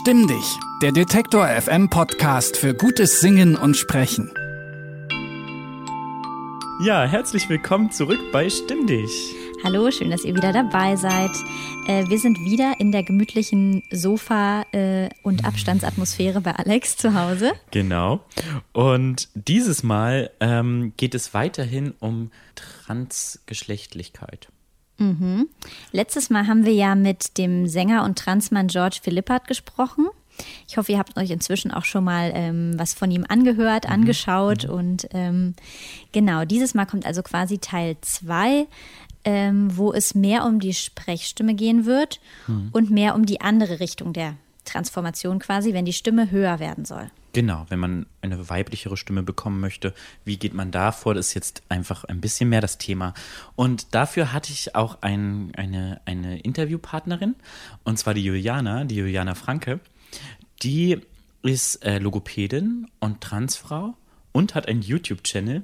Stimm 0.00 0.26
dich, 0.26 0.58
der 0.80 0.92
Detektor 0.92 1.46
FM 1.46 1.90
Podcast 1.90 2.56
für 2.56 2.72
gutes 2.72 3.20
Singen 3.20 3.54
und 3.54 3.76
Sprechen. 3.76 4.32
Ja, 6.82 7.04
herzlich 7.04 7.50
willkommen 7.50 7.90
zurück 7.90 8.18
bei 8.32 8.48
Stimm 8.48 8.86
dich. 8.86 9.10
Hallo, 9.62 9.90
schön, 9.90 10.10
dass 10.10 10.24
ihr 10.24 10.34
wieder 10.34 10.54
dabei 10.54 10.96
seid. 10.96 11.32
Äh, 11.86 12.08
wir 12.08 12.18
sind 12.18 12.38
wieder 12.38 12.76
in 12.78 12.92
der 12.92 13.02
gemütlichen 13.02 13.82
Sofa- 13.92 14.64
äh, 14.72 15.10
und 15.22 15.44
Abstandsatmosphäre 15.44 16.40
bei 16.40 16.52
Alex 16.52 16.96
zu 16.96 17.12
Hause. 17.12 17.52
Genau. 17.70 18.24
Und 18.72 19.28
dieses 19.34 19.82
Mal 19.82 20.30
ähm, 20.40 20.94
geht 20.96 21.14
es 21.14 21.34
weiterhin 21.34 21.92
um 22.00 22.30
Transgeschlechtlichkeit. 22.54 24.48
Mhm. 25.00 25.48
Letztes 25.92 26.30
Mal 26.30 26.46
haben 26.46 26.64
wir 26.64 26.74
ja 26.74 26.94
mit 26.94 27.38
dem 27.38 27.66
Sänger 27.66 28.04
und 28.04 28.18
Transmann 28.18 28.68
George 28.68 29.00
Philippert 29.02 29.48
gesprochen. 29.48 30.06
Ich 30.68 30.76
hoffe, 30.76 30.92
ihr 30.92 30.98
habt 30.98 31.16
euch 31.16 31.30
inzwischen 31.30 31.70
auch 31.70 31.84
schon 31.84 32.04
mal 32.04 32.30
ähm, 32.34 32.78
was 32.78 32.94
von 32.94 33.10
ihm 33.10 33.24
angehört, 33.28 33.86
mhm. 33.86 33.92
angeschaut. 33.92 34.64
Mhm. 34.64 34.74
Und 34.74 35.08
ähm, 35.12 35.54
genau, 36.12 36.44
dieses 36.44 36.74
Mal 36.74 36.86
kommt 36.86 37.06
also 37.06 37.22
quasi 37.22 37.58
Teil 37.58 37.96
2, 38.00 38.66
ähm, 39.24 39.76
wo 39.76 39.92
es 39.92 40.14
mehr 40.14 40.44
um 40.44 40.60
die 40.60 40.74
Sprechstimme 40.74 41.54
gehen 41.54 41.86
wird 41.86 42.20
mhm. 42.46 42.68
und 42.72 42.90
mehr 42.90 43.14
um 43.14 43.26
die 43.26 43.40
andere 43.40 43.80
Richtung 43.80 44.12
der 44.12 44.34
Transformation 44.66 45.38
quasi, 45.38 45.72
wenn 45.72 45.84
die 45.84 45.92
Stimme 45.92 46.30
höher 46.30 46.58
werden 46.58 46.84
soll. 46.84 47.10
Genau, 47.32 47.64
wenn 47.68 47.78
man 47.78 48.06
eine 48.22 48.48
weiblichere 48.48 48.96
Stimme 48.96 49.22
bekommen 49.22 49.60
möchte, 49.60 49.94
wie 50.24 50.36
geht 50.36 50.52
man 50.52 50.72
da 50.72 50.90
vor? 50.90 51.14
Das 51.14 51.28
ist 51.28 51.34
jetzt 51.34 51.62
einfach 51.68 52.04
ein 52.04 52.20
bisschen 52.20 52.48
mehr 52.48 52.60
das 52.60 52.78
Thema. 52.78 53.14
Und 53.54 53.94
dafür 53.94 54.32
hatte 54.32 54.52
ich 54.52 54.74
auch 54.74 55.02
ein, 55.02 55.52
eine, 55.56 56.00
eine 56.06 56.40
Interviewpartnerin, 56.40 57.36
und 57.84 57.98
zwar 57.98 58.14
die 58.14 58.24
Juliana, 58.24 58.84
die 58.84 58.96
Juliana 58.96 59.34
Franke. 59.34 59.78
Die 60.62 61.00
ist 61.42 61.84
äh, 61.84 61.98
Logopädin 61.98 62.88
und 62.98 63.20
Transfrau 63.20 63.94
und 64.32 64.54
hat 64.54 64.68
einen 64.68 64.82
YouTube-Channel. 64.82 65.62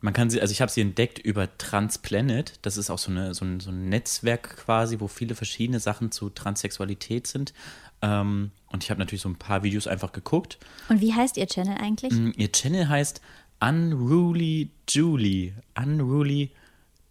Man 0.00 0.12
kann 0.12 0.30
sie, 0.30 0.40
also 0.40 0.52
ich 0.52 0.60
habe 0.60 0.70
sie 0.70 0.80
entdeckt 0.80 1.18
über 1.18 1.56
Transplanet. 1.58 2.58
Das 2.62 2.76
ist 2.76 2.90
auch 2.90 2.98
so, 2.98 3.10
eine, 3.10 3.34
so, 3.34 3.44
ein, 3.44 3.60
so 3.60 3.70
ein 3.70 3.88
Netzwerk 3.88 4.56
quasi, 4.56 5.00
wo 5.00 5.08
viele 5.08 5.34
verschiedene 5.34 5.80
Sachen 5.80 6.12
zu 6.12 6.30
Transsexualität 6.30 7.26
sind. 7.26 7.52
Ähm, 8.00 8.52
und 8.68 8.84
ich 8.84 8.90
habe 8.90 9.00
natürlich 9.00 9.22
so 9.22 9.28
ein 9.28 9.36
paar 9.36 9.62
Videos 9.62 9.86
einfach 9.86 10.12
geguckt. 10.12 10.58
Und 10.88 11.00
wie 11.00 11.14
heißt 11.14 11.36
Ihr 11.36 11.46
Channel 11.46 11.78
eigentlich? 11.78 12.12
Mm, 12.12 12.30
ihr 12.36 12.52
Channel 12.52 12.88
heißt 12.88 13.20
Unruly 13.60 14.70
Julie. 14.88 15.54
Unruly 15.76 16.52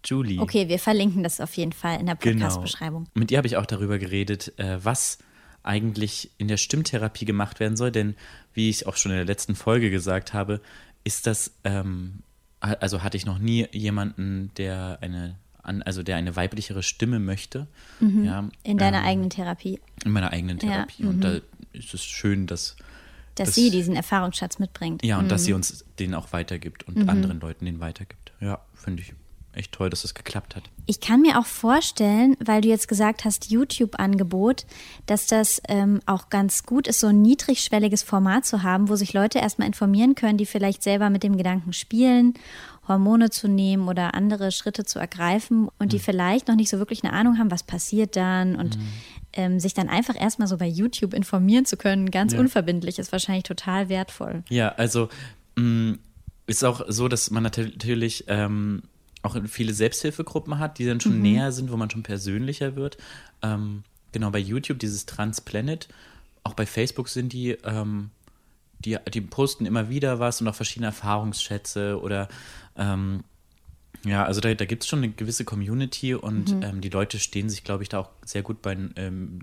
Julie. 0.06 0.40
Okay, 0.40 0.70
wir 0.70 0.80
verlinken 0.80 1.24
das 1.24 1.42
auf 1.42 1.54
jeden 1.56 1.74
Fall 1.74 2.00
in 2.00 2.06
der 2.06 2.16
genau. 2.16 2.46
Podcast-Beschreibung. 2.46 3.04
Genau. 3.06 3.20
Mit 3.20 3.32
ihr 3.32 3.38
habe 3.38 3.48
ich 3.48 3.58
auch 3.58 3.66
darüber 3.66 3.98
geredet, 3.98 4.58
äh, 4.58 4.78
was 4.84 5.18
eigentlich 5.64 6.32
in 6.38 6.48
der 6.48 6.58
Stimmtherapie 6.58 7.26
gemacht 7.26 7.60
werden 7.60 7.76
soll. 7.76 7.92
Denn 7.92 8.16
wie 8.54 8.70
ich 8.70 8.88
auch 8.88 8.96
schon 8.96 9.12
in 9.12 9.18
der 9.18 9.26
letzten 9.26 9.56
Folge 9.56 9.92
gesagt 9.92 10.34
habe, 10.34 10.62
ist 11.04 11.28
das, 11.28 11.52
ähm, 11.66 12.20
also 12.60 13.04
hatte 13.04 13.18
ich 13.18 13.26
noch 13.26 13.40
nie 13.40 13.68
jemanden, 13.72 14.52
der 14.58 15.00
eine 15.02 15.36
also 15.86 16.02
der 16.02 16.16
eine 16.16 16.36
weiblichere 16.38 16.82
Stimme 16.82 17.20
möchte. 17.20 17.68
Mhm. 18.00 18.24
Ja, 18.24 18.50
in 18.64 18.78
deiner 18.78 19.00
ähm, 19.00 19.06
eigenen 19.06 19.30
Therapie. 19.30 19.82
In 20.06 20.12
meiner 20.12 20.32
eigenen 20.32 20.60
Therapie. 20.60 21.04
Ja. 21.04 21.10
Und 21.10 21.18
mhm. 21.18 21.22
da 21.22 21.40
ist 21.74 21.94
es 21.94 22.06
schön, 22.06 22.48
dass 22.48 22.78
dass, 23.36 23.48
dass 23.50 23.56
sie 23.56 23.70
diesen 23.70 23.96
Erfahrungsschatz 23.96 24.60
mitbringt. 24.60 25.04
Ja, 25.04 25.20
und 25.20 25.26
mhm. 25.26 25.30
dass 25.30 25.44
sie 25.44 25.54
uns 25.54 25.86
den 26.00 26.16
auch 26.16 26.32
weitergibt 26.32 26.88
und 26.88 26.98
mhm. 26.98 27.10
anderen 27.10 27.40
Leuten 27.40 27.66
den 27.66 27.80
weitergibt. 27.80 28.32
Ja, 28.40 28.62
finde 28.74 29.04
ich 29.04 29.14
echt 29.58 29.72
toll, 29.72 29.90
dass 29.90 30.00
es 30.00 30.14
das 30.14 30.16
geklappt 30.16 30.56
hat. 30.56 30.64
Ich 30.86 31.00
kann 31.00 31.22
mir 31.22 31.40
auch 31.40 31.46
vorstellen, 31.46 32.38
weil 32.40 32.62
du 32.62 32.70
jetzt 32.70 32.88
gesagt 32.88 33.26
hast, 33.26 33.50
YouTube-Angebot, 33.52 34.66
dass 35.06 35.28
das 35.28 35.62
ähm, 35.68 36.00
auch 36.06 36.30
ganz 36.30 36.64
gut 36.64 36.88
ist, 36.88 37.00
so 37.00 37.08
ein 37.08 37.22
niedrigschwelliges 37.22 38.04
Format 38.04 38.46
zu 38.46 38.64
haben, 38.64 38.90
wo 38.90 38.96
sich 38.96 39.14
Leute 39.14 39.40
erstmal 39.40 39.68
informieren 39.68 40.16
können, 40.16 40.38
die 40.38 40.46
vielleicht 40.46 40.84
selber 40.84 41.10
mit 41.10 41.24
dem 41.24 41.38
Gedanken 41.38 41.74
spielen 41.74 42.36
Hormone 42.88 43.30
zu 43.30 43.48
nehmen 43.48 43.88
oder 43.88 44.14
andere 44.14 44.52
Schritte 44.52 44.86
zu 44.86 45.00
ergreifen 45.00 45.68
und 45.78 45.92
die 45.92 45.98
mhm. 45.98 46.02
vielleicht 46.02 46.48
noch 46.48 46.56
nicht 46.56 46.70
so 46.70 46.80
wirklich 46.80 47.04
eine 47.04 47.14
Ahnung 47.14 47.38
haben, 47.38 47.52
was 47.52 47.64
passiert 47.64 48.16
dann 48.16 48.56
und 48.56 48.78
mhm. 48.78 48.88
ähm, 49.34 49.60
sich 49.60 49.74
dann 49.74 49.90
einfach 49.90 50.20
erstmal 50.20 50.48
so 50.48 50.58
bei 50.58 50.68
YouTube 50.68 51.14
informieren 51.14 51.66
zu 51.66 51.78
können, 51.78 52.12
ganz 52.12 52.34
ja. 52.34 52.40
unverbindlich, 52.40 53.00
ist 53.00 53.12
wahrscheinlich 53.12 53.44
total 53.44 53.90
wertvoll. 53.90 54.44
Ja, 54.50 54.70
also 54.70 55.10
mh, 55.56 55.64
mm, 55.64 56.00
ist 56.48 56.64
auch 56.64 56.82
so, 56.88 57.10
dass 57.10 57.30
man 57.30 57.44
natürlich 57.44 58.24
ähm, 58.28 58.84
auch 59.28 59.38
viele 59.48 59.74
Selbsthilfegruppen 59.74 60.60
hat, 60.60 60.80
die 60.80 60.86
dann 60.86 61.00
schon 61.00 61.18
mhm. 61.18 61.22
näher 61.22 61.52
sind, 61.52 61.72
wo 61.72 61.78
man 61.78 61.90
schon 61.90 62.04
persönlicher 62.04 62.76
wird. 62.76 62.98
Ähm, 63.42 63.84
genau, 64.12 64.32
bei 64.32 64.40
YouTube 64.40 64.80
dieses 64.80 65.06
Transplanet, 65.06 65.88
auch 66.44 66.54
bei 66.54 66.66
Facebook 66.66 67.10
sind 67.10 67.34
die 67.34 67.52
ähm, 67.64 68.10
die, 68.80 68.98
die 69.12 69.22
posten 69.22 69.66
immer 69.66 69.90
wieder 69.90 70.20
was 70.20 70.42
und 70.42 70.48
auch 70.48 70.56
verschiedene 70.56 70.88
Erfahrungsschätze 70.88 72.00
oder 72.00 72.28
ähm, 72.76 73.24
ja, 74.06 74.24
also 74.24 74.42
da, 74.42 74.54
da 74.54 74.66
gibt 74.66 74.84
es 74.84 74.90
schon 74.90 75.00
eine 75.00 75.10
gewisse 75.10 75.44
Community 75.44 76.14
und 76.14 76.56
mhm. 76.56 76.64
ähm, 76.64 76.82
die 76.82 76.90
Leute 76.90 77.20
stehen 77.20 77.50
sich, 77.50 77.64
glaube 77.64 77.84
ich, 77.84 77.90
da 77.90 78.00
auch 78.00 78.10
sehr 78.24 78.44
gut 78.44 78.62
bei, 78.62 78.78
ähm, 78.96 79.40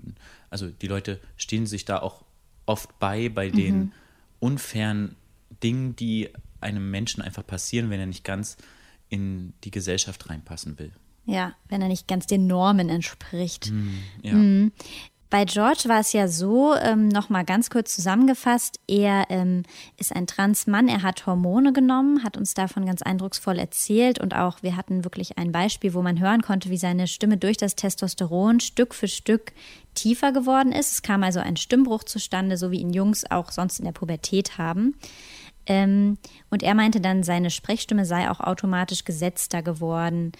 also 0.49 0.69
die 0.69 0.87
Leute 0.87 1.19
stehen 1.35 1.65
sich 1.65 1.85
da 1.85 1.99
auch 1.99 2.23
oft 2.65 2.97
bei, 2.99 3.29
bei 3.29 3.49
mhm. 3.49 3.55
den 3.55 3.91
unfairen 4.39 5.15
Dingen, 5.61 5.95
die 5.95 6.29
einem 6.61 6.89
Menschen 6.89 7.21
einfach 7.21 7.45
passieren, 7.45 7.89
wenn 7.89 7.99
er 7.99 8.05
nicht 8.05 8.23
ganz 8.23 8.57
in 9.09 9.53
die 9.63 9.71
Gesellschaft 9.71 10.29
reinpassen 10.29 10.79
will. 10.79 10.91
Ja, 11.25 11.53
wenn 11.69 11.81
er 11.81 11.87
nicht 11.87 12.07
ganz 12.07 12.27
den 12.27 12.47
Normen 12.47 12.89
entspricht. 12.89 13.71
Mm, 13.71 13.97
ja. 14.21 14.33
mm. 14.33 14.71
Bei 15.31 15.43
George 15.43 15.83
war 15.87 15.99
es 15.99 16.13
ja 16.13 16.27
so, 16.27 16.75
ähm, 16.75 17.07
nochmal 17.07 17.43
ganz 17.43 17.69
kurz 17.69 17.93
zusammengefasst, 17.95 18.79
er 18.87 19.25
ähm, 19.29 19.63
ist 19.97 20.15
ein 20.15 20.27
Transmann, 20.27 20.87
er 20.87 21.01
hat 21.01 21.25
Hormone 21.25 21.73
genommen, 21.73 22.23
hat 22.23 22.37
uns 22.37 22.53
davon 22.53 22.85
ganz 22.85 23.01
eindrucksvoll 23.01 23.57
erzählt 23.57 24.19
und 24.19 24.35
auch 24.35 24.61
wir 24.61 24.77
hatten 24.77 25.03
wirklich 25.03 25.37
ein 25.37 25.51
Beispiel, 25.51 25.93
wo 25.93 26.03
man 26.03 26.19
hören 26.19 26.41
konnte, 26.41 26.69
wie 26.69 26.77
seine 26.77 27.07
Stimme 27.07 27.37
durch 27.37 27.57
das 27.57 27.75
Testosteron 27.75 28.59
Stück 28.59 28.93
für 28.93 29.07
Stück 29.07 29.51
tiefer 29.95 30.31
geworden 30.31 30.71
ist. 30.71 30.91
Es 30.91 31.01
kam 31.01 31.23
also 31.23 31.39
ein 31.39 31.57
Stimmbruch 31.57 32.03
zustande, 32.03 32.55
so 32.55 32.69
wie 32.69 32.79
ihn 32.79 32.93
Jungs 32.93 33.29
auch 33.29 33.51
sonst 33.51 33.79
in 33.79 33.85
der 33.85 33.93
Pubertät 33.93 34.57
haben. 34.59 34.95
Ähm, 35.67 36.17
und 36.49 36.63
er 36.63 36.75
meinte 36.75 37.01
dann, 37.01 37.23
seine 37.23 37.49
Sprechstimme 37.49 38.05
sei 38.05 38.29
auch 38.29 38.39
automatisch 38.39 39.03
gesetzter 39.03 39.61
geworden. 39.61 40.31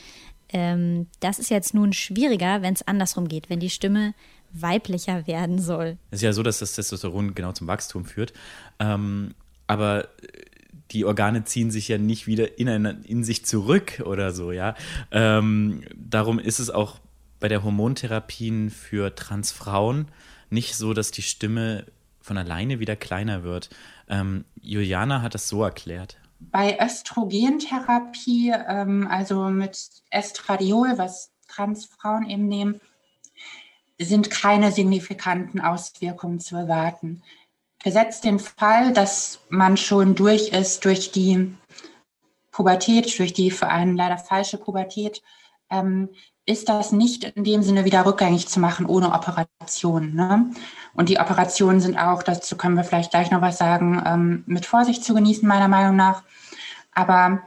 Ähm, 0.50 1.08
das 1.20 1.40
ist 1.40 1.50
jetzt 1.50 1.74
nun 1.74 1.94
schwieriger, 1.94 2.62
wenn 2.62 2.74
es 2.74 2.88
andersrum 2.88 3.28
geht, 3.28 3.50
wenn 3.50 3.60
die 3.60 3.70
Stimme 3.70 4.14
weiblicher 4.52 5.28
werden 5.28 5.60
soll. 5.60 5.98
Es 6.12 6.20
ist 6.20 6.24
ja 6.24 6.34
so, 6.34 6.44
dass 6.44 6.60
das 6.60 6.74
Testosteron 6.74 7.36
genau 7.36 7.52
zum 7.52 7.68
Wachstum 7.68 8.06
führt. 8.06 8.34
Ähm, 8.80 9.34
aber 9.68 10.08
die 10.92 11.06
Organe 11.06 11.44
ziehen 11.44 11.72
sich 11.72 11.88
ja 11.88 11.98
nicht 11.98 12.28
wieder 12.28 12.60
in, 12.60 12.70
eine, 12.70 13.02
in 13.06 13.24
sich 13.24 13.46
zurück 13.46 14.04
oder 14.06 14.32
so, 14.32 14.52
ja. 14.52 14.76
Ähm, 15.12 15.84
darum 15.96 16.40
ist 16.40 16.60
es 16.60 16.70
auch 16.70 17.00
bei 17.40 17.48
der 17.48 17.64
Hormontherapien 17.64 18.70
für 18.70 19.16
Transfrauen 19.16 20.08
nicht 20.50 20.76
so, 20.76 20.94
dass 20.94 21.12
die 21.12 21.24
Stimme 21.24 21.86
von 22.22 22.38
alleine 22.38 22.80
wieder 22.80 22.96
kleiner 22.96 23.44
wird. 23.44 23.70
Ähm, 24.08 24.46
Juliana 24.62 25.22
hat 25.22 25.34
das 25.34 25.48
so 25.48 25.64
erklärt. 25.64 26.18
Bei 26.40 26.80
Östrogentherapie, 26.80 28.54
ähm, 28.68 29.08
also 29.10 29.46
mit 29.46 29.78
Estradiol, 30.10 30.98
was 30.98 31.32
Transfrauen 31.48 32.30
eben 32.30 32.48
nehmen, 32.48 32.82
sind 34.00 34.30
keine 34.30 34.72
signifikanten 34.72 35.62
Auswirkungen 35.62 36.40
zu 36.40 36.56
erwarten. 36.56 37.24
Gesetzt 37.84 38.24
den 38.26 38.40
Fall, 38.40 38.94
dass 38.94 39.40
man 39.50 39.78
schon 39.78 40.16
durch 40.16 40.50
ist 40.50 40.84
durch 40.86 41.12
die 41.12 41.56
Pubertät, 42.52 43.18
durch 43.20 43.34
die 43.34 43.52
für 43.52 43.68
einen 43.68 43.96
leider 43.96 44.18
falsche 44.18 44.58
Pubertät, 44.58 45.22
ähm, 45.70 46.10
ist 46.46 46.70
das 46.70 46.92
nicht 46.92 47.24
in 47.24 47.44
dem 47.44 47.64
Sinne 47.64 47.86
wieder 47.86 48.06
rückgängig 48.06 48.48
zu 48.48 48.60
machen 48.60 48.86
ohne 48.86 49.14
Operation. 49.14 50.14
Ne? 50.14 50.52
Und 50.94 51.10
die 51.10 51.20
Operationen 51.20 51.82
sind 51.82 51.98
auch, 51.98 52.22
dazu 52.22 52.56
können 52.56 52.76
wir 52.76 52.84
vielleicht 52.84 53.12
gleich 53.12 53.32
noch 53.32 53.42
was 53.42 53.58
sagen, 53.58 54.02
ähm, 54.06 54.44
mit 54.46 54.66
Vorsicht 54.66 55.04
zu 55.04 55.14
genießen, 55.14 55.48
meiner 55.48 55.68
Meinung 55.68 55.96
nach. 55.96 56.24
Aber 56.94 57.42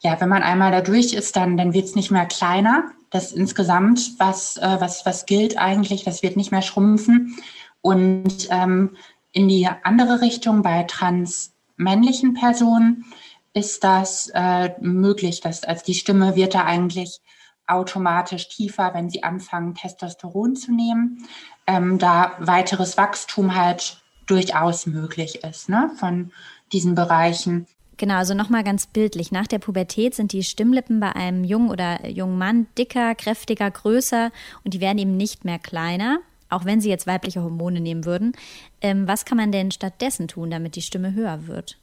ja, 0.00 0.20
wenn 0.20 0.28
man 0.28 0.42
einmal 0.42 0.70
da 0.70 0.80
durch 0.80 1.14
ist, 1.14 1.36
dann, 1.36 1.56
dann 1.56 1.72
wird 1.72 1.86
es 1.86 1.96
nicht 1.96 2.10
mehr 2.10 2.26
kleiner 2.26 2.92
das 3.10 3.32
insgesamt, 3.32 4.18
was, 4.18 4.56
äh, 4.56 4.76
was, 4.80 5.06
was 5.06 5.26
gilt 5.26 5.58
eigentlich, 5.58 6.04
das 6.04 6.22
wird 6.22 6.36
nicht 6.36 6.52
mehr 6.52 6.62
schrumpfen. 6.62 7.36
Und 7.80 8.48
ähm, 8.50 8.96
in 9.32 9.48
die 9.48 9.68
andere 9.82 10.20
Richtung 10.20 10.62
bei 10.62 10.82
transmännlichen 10.84 12.34
Personen 12.34 13.04
ist 13.52 13.84
das 13.84 14.30
äh, 14.34 14.70
möglich, 14.80 15.40
dass 15.40 15.64
also 15.64 15.84
die 15.84 15.94
Stimme 15.94 16.36
wird 16.36 16.54
da 16.54 16.64
eigentlich 16.64 17.20
automatisch 17.66 18.48
tiefer, 18.48 18.94
wenn 18.94 19.10
sie 19.10 19.22
anfangen, 19.22 19.74
Testosteron 19.74 20.56
zu 20.56 20.72
nehmen, 20.72 21.26
ähm, 21.66 21.98
da 21.98 22.32
weiteres 22.38 22.96
Wachstum 22.96 23.54
halt 23.54 24.02
durchaus 24.26 24.86
möglich 24.86 25.42
ist 25.44 25.68
ne, 25.68 25.90
von 25.98 26.32
diesen 26.72 26.94
Bereichen. 26.94 27.66
Genau, 27.96 28.14
also 28.16 28.34
nochmal 28.34 28.62
ganz 28.62 28.86
bildlich. 28.86 29.32
Nach 29.32 29.46
der 29.46 29.58
Pubertät 29.58 30.14
sind 30.14 30.32
die 30.32 30.44
Stimmlippen 30.44 31.00
bei 31.00 31.14
einem 31.16 31.44
jungen 31.44 31.70
oder 31.70 32.06
jungen 32.06 32.36
Mann 32.36 32.66
dicker, 32.76 33.14
kräftiger, 33.14 33.70
größer 33.70 34.30
und 34.64 34.74
die 34.74 34.80
werden 34.80 34.98
eben 34.98 35.16
nicht 35.16 35.44
mehr 35.44 35.58
kleiner. 35.58 36.18
auch 36.48 36.64
wenn 36.64 36.80
sie 36.80 36.88
jetzt 36.88 37.08
weibliche 37.08 37.42
Hormone 37.42 37.80
nehmen 37.80 38.04
würden. 38.04 38.32
Ähm, 38.80 39.08
was 39.08 39.24
kann 39.24 39.36
man 39.36 39.50
denn 39.50 39.72
stattdessen 39.72 40.28
tun, 40.28 40.48
damit 40.50 40.76
die 40.76 40.82
Stimme 40.82 41.12
höher 41.12 41.48
wird? 41.48 41.78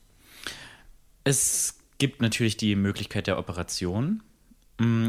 Es 1.25 1.79
gibt 1.97 2.21
natürlich 2.21 2.55
die 2.57 2.75
Möglichkeit 2.75 3.27
der 3.27 3.37
Operation, 3.39 4.23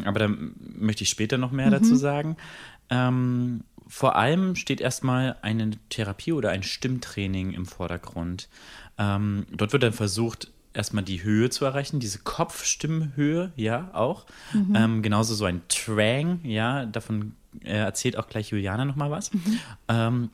aber 0.04 0.18
da 0.18 0.28
möchte 0.28 1.04
ich 1.04 1.10
später 1.10 1.38
noch 1.38 1.52
mehr 1.52 1.68
mhm. 1.68 1.72
dazu 1.72 1.96
sagen. 1.96 2.36
Ähm, 2.90 3.64
vor 3.86 4.16
allem 4.16 4.56
steht 4.56 4.80
erstmal 4.80 5.36
eine 5.42 5.70
Therapie 5.90 6.32
oder 6.32 6.50
ein 6.50 6.62
Stimmtraining 6.62 7.52
im 7.52 7.66
Vordergrund. 7.66 8.48
Ähm, 8.98 9.46
dort 9.52 9.72
wird 9.72 9.82
dann 9.82 9.92
versucht, 9.92 10.50
erstmal 10.72 11.04
die 11.04 11.22
Höhe 11.22 11.50
zu 11.50 11.64
erreichen, 11.64 12.00
diese 12.00 12.18
Kopfstimmhöhe, 12.18 13.52
ja, 13.56 13.90
auch. 13.92 14.26
Mhm. 14.52 14.74
Ähm, 14.74 15.02
genauso 15.02 15.34
so 15.34 15.44
ein 15.44 15.62
Twang, 15.68 16.40
ja, 16.42 16.86
davon 16.86 17.34
äh, 17.62 17.76
erzählt 17.76 18.16
auch 18.16 18.26
gleich 18.26 18.50
Juliana 18.50 18.84
nochmal 18.84 19.10
was. 19.10 19.32
Mhm. 19.32 19.58
Ähm, 19.88 20.30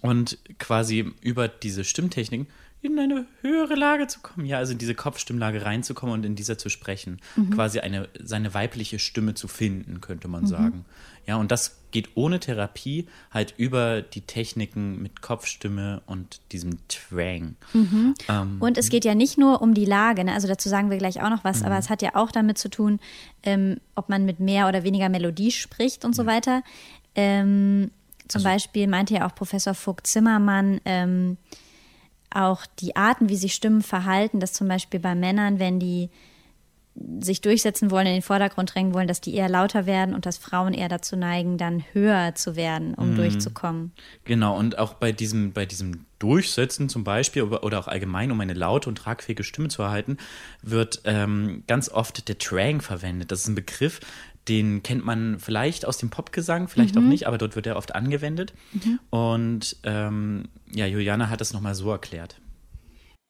und 0.00 0.38
quasi 0.58 1.12
über 1.20 1.48
diese 1.48 1.84
Stimmtechniken 1.84 2.46
in 2.80 2.98
eine 2.98 3.26
höhere 3.40 3.74
Lage 3.74 4.06
zu 4.06 4.20
kommen. 4.20 4.46
Ja, 4.46 4.58
also 4.58 4.72
in 4.72 4.78
diese 4.78 4.94
Kopfstimmlage 4.94 5.64
reinzukommen 5.64 6.14
und 6.14 6.24
in 6.24 6.36
dieser 6.36 6.58
zu 6.58 6.68
sprechen. 6.68 7.20
Mhm. 7.36 7.50
Quasi 7.50 7.80
eine, 7.80 8.08
seine 8.22 8.54
weibliche 8.54 8.98
Stimme 8.98 9.34
zu 9.34 9.48
finden, 9.48 10.00
könnte 10.00 10.28
man 10.28 10.42
mhm. 10.42 10.46
sagen. 10.46 10.84
Ja, 11.26 11.36
und 11.36 11.50
das 11.50 11.76
geht 11.90 12.10
ohne 12.14 12.38
Therapie 12.38 13.06
halt 13.30 13.54
über 13.56 14.02
die 14.02 14.20
Techniken 14.20 15.02
mit 15.02 15.22
Kopfstimme 15.22 16.02
und 16.06 16.40
diesem 16.52 16.78
Twang. 16.88 17.56
Mhm. 17.72 18.14
Ähm, 18.28 18.56
und 18.60 18.78
es 18.78 18.90
geht 18.90 19.04
ja 19.04 19.14
nicht 19.14 19.38
nur 19.38 19.60
um 19.60 19.74
die 19.74 19.84
Lage, 19.84 20.24
ne? 20.24 20.32
also 20.32 20.48
dazu 20.48 20.68
sagen 20.68 20.90
wir 20.90 20.98
gleich 20.98 21.22
auch 21.22 21.30
noch 21.30 21.44
was, 21.44 21.62
aber 21.62 21.74
mhm. 21.74 21.80
es 21.80 21.90
hat 21.90 22.02
ja 22.02 22.14
auch 22.14 22.30
damit 22.30 22.58
zu 22.58 22.68
tun, 22.70 23.00
ähm, 23.42 23.78
ob 23.94 24.08
man 24.08 24.24
mit 24.24 24.40
mehr 24.40 24.68
oder 24.68 24.84
weniger 24.84 25.08
Melodie 25.08 25.50
spricht 25.50 26.04
und 26.04 26.14
so 26.14 26.26
weiter. 26.26 26.62
Ähm, 27.14 27.90
zum 28.28 28.40
also, 28.40 28.48
Beispiel 28.48 28.86
meinte 28.86 29.14
ja 29.14 29.26
auch 29.26 29.34
Professor 29.34 29.74
Vogt 29.74 30.06
Zimmermann, 30.06 30.80
ähm, 30.84 31.38
auch 32.30 32.66
die 32.80 32.96
Arten, 32.96 33.28
wie 33.28 33.36
sich 33.36 33.54
Stimmen 33.54 33.82
verhalten, 33.82 34.40
dass 34.40 34.52
zum 34.52 34.68
Beispiel 34.68 35.00
bei 35.00 35.14
Männern, 35.14 35.58
wenn 35.58 35.80
die 35.80 36.10
sich 37.20 37.40
durchsetzen 37.40 37.90
wollen, 37.90 38.06
in 38.06 38.14
den 38.14 38.22
Vordergrund 38.22 38.74
drängen 38.74 38.94
wollen, 38.94 39.08
dass 39.08 39.20
die 39.20 39.34
eher 39.34 39.48
lauter 39.48 39.86
werden 39.86 40.14
und 40.14 40.26
dass 40.26 40.38
Frauen 40.38 40.74
eher 40.74 40.88
dazu 40.88 41.16
neigen, 41.16 41.58
dann 41.58 41.84
höher 41.92 42.34
zu 42.34 42.56
werden, 42.56 42.94
um 42.94 43.14
mm. 43.14 43.16
durchzukommen. 43.16 43.92
Genau, 44.24 44.56
und 44.56 44.78
auch 44.78 44.94
bei 44.94 45.12
diesem, 45.12 45.52
bei 45.52 45.66
diesem 45.66 46.06
Durchsetzen 46.18 46.88
zum 46.88 47.04
Beispiel 47.04 47.42
oder 47.44 47.78
auch 47.78 47.86
allgemein, 47.86 48.32
um 48.32 48.40
eine 48.40 48.54
laute 48.54 48.88
und 48.88 48.96
tragfähige 48.96 49.44
Stimme 49.44 49.68
zu 49.68 49.82
erhalten, 49.82 50.16
wird 50.62 51.02
ähm, 51.04 51.62
ganz 51.66 51.88
oft 51.88 52.28
der 52.28 52.38
Trang 52.38 52.80
verwendet. 52.80 53.30
Das 53.30 53.40
ist 53.40 53.48
ein 53.48 53.54
Begriff, 53.54 54.00
den 54.48 54.82
kennt 54.82 55.04
man 55.04 55.38
vielleicht 55.38 55.86
aus 55.86 55.98
dem 55.98 56.10
Popgesang, 56.10 56.68
vielleicht 56.68 56.94
mhm. 56.94 57.02
auch 57.02 57.08
nicht, 57.08 57.26
aber 57.26 57.38
dort 57.38 57.56
wird 57.56 57.66
er 57.66 57.76
oft 57.76 57.94
angewendet. 57.94 58.54
Mhm. 58.72 59.00
Und 59.10 59.76
ähm, 59.84 60.48
ja, 60.70 60.86
Juliana 60.86 61.28
hat 61.28 61.40
es 61.40 61.52
nochmal 61.52 61.74
so 61.74 61.90
erklärt. 61.90 62.40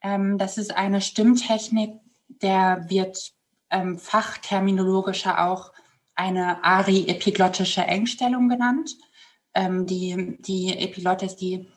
Ähm, 0.03 0.39
das 0.39 0.59
ist 0.59 0.77
eine 0.77 1.01
Stimmtechnik, 1.01 1.95
der 2.43 2.87
wird 2.89 3.33
ähm, 3.71 3.99
fachterminologischer 3.99 5.47
auch 5.47 5.73
eine 6.15 6.65
ari-epiglottische 6.65 7.83
Engstellung 7.83 8.49
genannt. 8.49 8.97
Ähm, 9.55 9.87
die, 9.87 10.37
die 10.41 10.77
Epiglotte 10.77 11.27
ist 11.27 11.37
die 11.37 11.69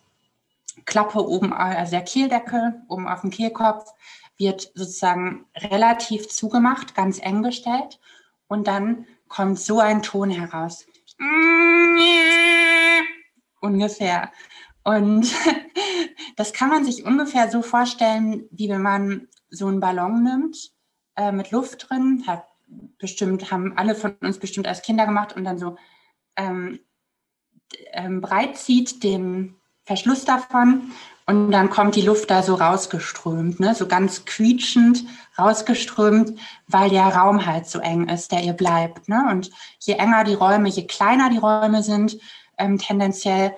Klappe 0.86 1.28
oben, 1.28 1.54
also 1.54 1.92
der 1.92 2.04
Kehldeckel 2.04 2.82
oben 2.88 3.08
auf 3.08 3.22
dem 3.22 3.30
Kehlkopf, 3.30 3.86
wird 4.38 4.72
sozusagen 4.74 5.46
relativ 5.56 6.28
zugemacht, 6.30 6.96
ganz 6.96 7.20
eng 7.20 7.44
gestellt. 7.44 8.00
Und 8.48 8.68
dann 8.68 9.06
kommt 9.32 9.60
so 9.60 9.80
ein 9.80 10.02
Ton 10.02 10.30
heraus. 10.30 10.86
Ungefähr. 13.62 14.32
Und 14.84 15.34
das 16.36 16.52
kann 16.54 16.70
man 16.70 16.84
sich 16.84 17.06
ungefähr 17.06 17.50
so 17.50 17.62
vorstellen, 17.62 18.48
wie 18.52 18.70
wenn 18.70 18.82
man 18.82 19.28
so 19.50 19.68
einen 19.68 19.80
Ballon 19.80 20.24
nimmt 20.24 20.72
äh, 21.16 21.32
mit 21.32 21.52
Luft 21.52 21.90
drin, 21.90 22.26
hat 22.28 22.46
bestimmt, 22.98 23.52
haben 23.52 23.78
alle 23.78 23.96
von 23.96 24.16
uns 24.22 24.38
bestimmt 24.38 24.68
als 24.68 24.82
Kinder 24.82 25.06
gemacht 25.06 25.36
und 25.36 25.46
dann 25.46 25.58
so 25.58 25.78
ähm, 26.36 26.80
ähm, 27.94 28.20
breit 28.20 28.58
zieht 28.58 29.02
den 29.04 29.56
Verschluss 29.86 30.26
davon 30.26 30.92
und 31.32 31.52
dann 31.52 31.70
kommt 31.70 31.96
die 31.96 32.02
Luft 32.02 32.30
da 32.30 32.44
so 32.44 32.56
rausgeströmt, 32.56 33.60
ne? 33.60 33.74
so 33.74 33.88
ganz 33.88 34.26
quietschend 34.26 35.06
rausgeströmt, 35.38 36.38
weil 36.68 36.90
der 36.90 37.04
Raum 37.04 37.46
halt 37.46 37.68
so 37.68 37.80
eng 37.80 38.10
ist, 38.10 38.32
der 38.32 38.44
ihr 38.44 38.54
bleibt. 38.54 39.08
Ne? 39.08 39.28
Und 39.30 39.50
je 39.80 39.94
enger 39.94 40.24
die 40.24 40.34
Räume, 40.34 40.70
je 40.70 40.86
kleiner 40.86 41.30
die 41.30 41.38
Räume 41.38 41.84
sind, 41.84 42.18
ähm, 42.58 42.78
tendenziell, 42.78 43.56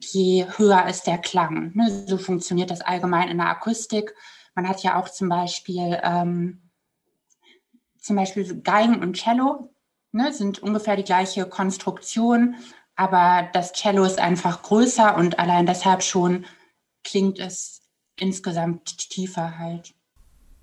je 0.00 0.46
höher 0.56 0.86
ist 0.86 1.06
der 1.06 1.18
Klang. 1.18 1.72
Ne? 1.74 2.04
So 2.06 2.18
funktioniert 2.18 2.70
das 2.70 2.80
allgemein 2.80 3.28
in 3.28 3.38
der 3.38 3.48
Akustik. 3.48 4.14
Man 4.54 4.68
hat 4.68 4.82
ja 4.82 4.96
auch 4.96 5.08
zum 5.08 5.28
Beispiel, 5.28 6.00
ähm, 6.02 6.62
zum 8.00 8.16
Beispiel 8.16 8.60
Geigen 8.60 9.02
und 9.02 9.16
Cello, 9.16 9.70
ne? 10.12 10.32
sind 10.32 10.62
ungefähr 10.62 10.96
die 10.96 11.04
gleiche 11.04 11.46
Konstruktion, 11.46 12.56
aber 12.96 13.48
das 13.52 13.72
Cello 13.72 14.04
ist 14.04 14.18
einfach 14.18 14.62
größer 14.62 15.16
und 15.16 15.38
allein 15.38 15.66
deshalb 15.66 16.02
schon 16.02 16.44
klingt 17.04 17.38
es 17.38 17.80
insgesamt 18.16 18.98
tiefer 19.10 19.58
halt. 19.58 19.94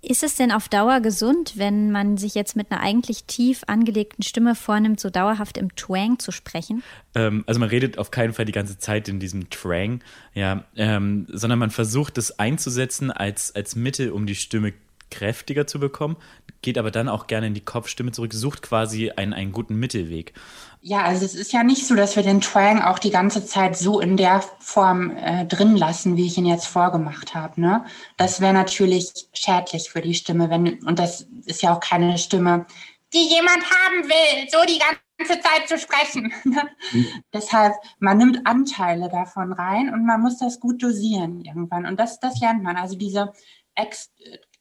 Ist 0.08 0.22
es 0.22 0.36
denn 0.36 0.52
auf 0.52 0.68
Dauer 0.68 1.00
gesund, 1.00 1.54
wenn 1.56 1.90
man 1.90 2.16
sich 2.16 2.36
jetzt 2.36 2.54
mit 2.54 2.70
einer 2.70 2.80
eigentlich 2.80 3.24
tief 3.24 3.62
angelegten 3.66 4.22
Stimme 4.22 4.54
vornimmt, 4.54 5.00
so 5.00 5.10
dauerhaft 5.10 5.58
im 5.58 5.74
Twang 5.74 6.20
zu 6.20 6.30
sprechen? 6.30 6.84
Ähm, 7.16 7.42
also 7.46 7.58
man 7.58 7.70
redet 7.70 7.98
auf 7.98 8.12
keinen 8.12 8.32
Fall 8.32 8.44
die 8.44 8.52
ganze 8.52 8.78
Zeit 8.78 9.08
in 9.08 9.18
diesem 9.18 9.50
Twang, 9.50 10.04
ja, 10.32 10.64
ähm, 10.76 11.26
sondern 11.30 11.58
man 11.58 11.70
versucht 11.70 12.18
es 12.18 12.38
einzusetzen 12.38 13.10
als, 13.10 13.52
als 13.56 13.74
Mittel, 13.74 14.12
um 14.12 14.26
die 14.26 14.36
Stimme 14.36 14.74
kräftiger 15.10 15.66
zu 15.66 15.78
bekommen, 15.80 16.16
geht 16.62 16.78
aber 16.78 16.90
dann 16.90 17.08
auch 17.08 17.26
gerne 17.26 17.46
in 17.48 17.54
die 17.54 17.64
Kopfstimme 17.64 18.12
zurück, 18.12 18.32
sucht 18.32 18.62
quasi 18.62 19.10
einen, 19.10 19.32
einen 19.32 19.52
guten 19.52 19.76
Mittelweg. 19.76 20.32
Ja, 20.80 21.02
also 21.02 21.24
es 21.24 21.34
ist 21.34 21.52
ja 21.52 21.64
nicht 21.64 21.86
so, 21.86 21.94
dass 21.94 22.16
wir 22.16 22.22
den 22.22 22.40
Twang 22.40 22.80
auch 22.80 22.98
die 22.98 23.10
ganze 23.10 23.44
Zeit 23.44 23.76
so 23.76 24.00
in 24.00 24.16
der 24.16 24.42
Form 24.60 25.16
äh, 25.16 25.44
drin 25.44 25.76
lassen, 25.76 26.16
wie 26.16 26.26
ich 26.26 26.38
ihn 26.38 26.46
jetzt 26.46 26.66
vorgemacht 26.66 27.34
habe. 27.34 27.60
Ne? 27.60 27.84
Das 28.16 28.40
wäre 28.40 28.52
natürlich 28.52 29.12
schädlich 29.32 29.90
für 29.90 30.00
die 30.00 30.14
Stimme, 30.14 30.48
wenn, 30.50 30.84
und 30.84 30.98
das 30.98 31.26
ist 31.44 31.62
ja 31.62 31.74
auch 31.74 31.80
keine 31.80 32.18
Stimme, 32.18 32.66
die 33.12 33.28
jemand 33.28 33.64
haben 33.64 34.08
will, 34.08 34.48
so 34.50 34.58
die 34.66 34.78
ganze 34.78 35.42
Zeit 35.42 35.68
zu 35.68 35.78
sprechen. 35.78 36.32
Ne? 36.44 36.62
Mhm. 36.92 37.06
Deshalb, 37.32 37.74
man 37.98 38.18
nimmt 38.18 38.46
Anteile 38.46 39.08
davon 39.08 39.52
rein 39.52 39.92
und 39.92 40.06
man 40.06 40.20
muss 40.20 40.38
das 40.38 40.60
gut 40.60 40.82
dosieren 40.82 41.40
irgendwann. 41.40 41.86
Und 41.86 41.98
das, 41.98 42.20
das 42.20 42.38
lernt 42.40 42.62
man. 42.62 42.76
Also 42.76 42.96
diese 42.96 43.32
Ex 43.74 44.12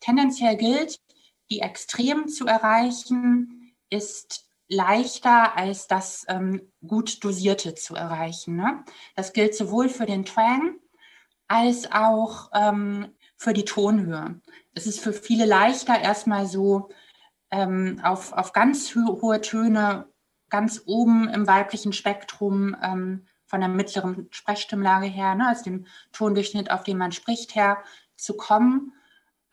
tendenziell 0.05 0.55
gilt, 0.55 1.00
die 1.50 1.59
Extremen 1.59 2.27
zu 2.27 2.45
erreichen, 2.45 3.75
ist 3.89 4.47
leichter 4.67 5.55
als 5.55 5.88
das 5.88 6.25
ähm, 6.27 6.71
gut 6.85 7.24
dosierte 7.24 7.75
zu 7.75 7.95
erreichen. 7.95 8.55
Ne? 8.55 8.83
Das 9.15 9.33
gilt 9.33 9.55
sowohl 9.55 9.89
für 9.89 10.05
den 10.05 10.25
Twang 10.25 10.79
als 11.47 11.91
auch 11.91 12.50
ähm, 12.53 13.13
für 13.38 13.53
die 13.53 13.65
Tonhöhe. 13.65 14.41
Es 14.74 14.88
ist 14.88 15.00
für 15.00 15.13
viele 15.13 15.45
leichter, 15.45 16.00
erstmal 16.00 16.47
so 16.47 16.89
ähm, 17.51 18.00
auf, 18.03 18.33
auf 18.33 18.53
ganz 18.53 18.95
hohe 18.95 19.41
Töne, 19.41 20.07
ganz 20.50 20.83
oben 20.85 21.29
im 21.29 21.47
weiblichen 21.47 21.93
Spektrum 21.93 22.75
ähm, 22.81 23.27
von 23.45 23.59
der 23.59 23.69
mittleren 23.69 24.27
Sprechstimmlage 24.31 25.05
her, 25.05 25.35
ne, 25.35 25.47
also 25.47 25.63
dem 25.63 25.85
Tondurchschnitt, 26.12 26.71
auf 26.71 26.83
den 26.83 26.97
man 26.97 27.12
spricht, 27.12 27.53
her 27.55 27.83
zu 28.15 28.35
kommen 28.35 28.93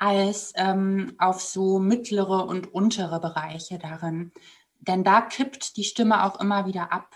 als 0.03 0.53
ähm, 0.57 1.15
auf 1.19 1.41
so 1.41 1.79
mittlere 1.79 2.45
und 2.49 2.75
untere 2.75 3.21
Bereiche 3.21 3.79
darin. 3.79 4.33
Denn 4.81 5.05
da 5.05 5.21
kippt 5.21 5.77
die 5.77 5.85
Stimme 5.85 6.25
auch 6.25 6.41
immer 6.41 6.67
wieder 6.67 6.93
ab. 6.93 7.15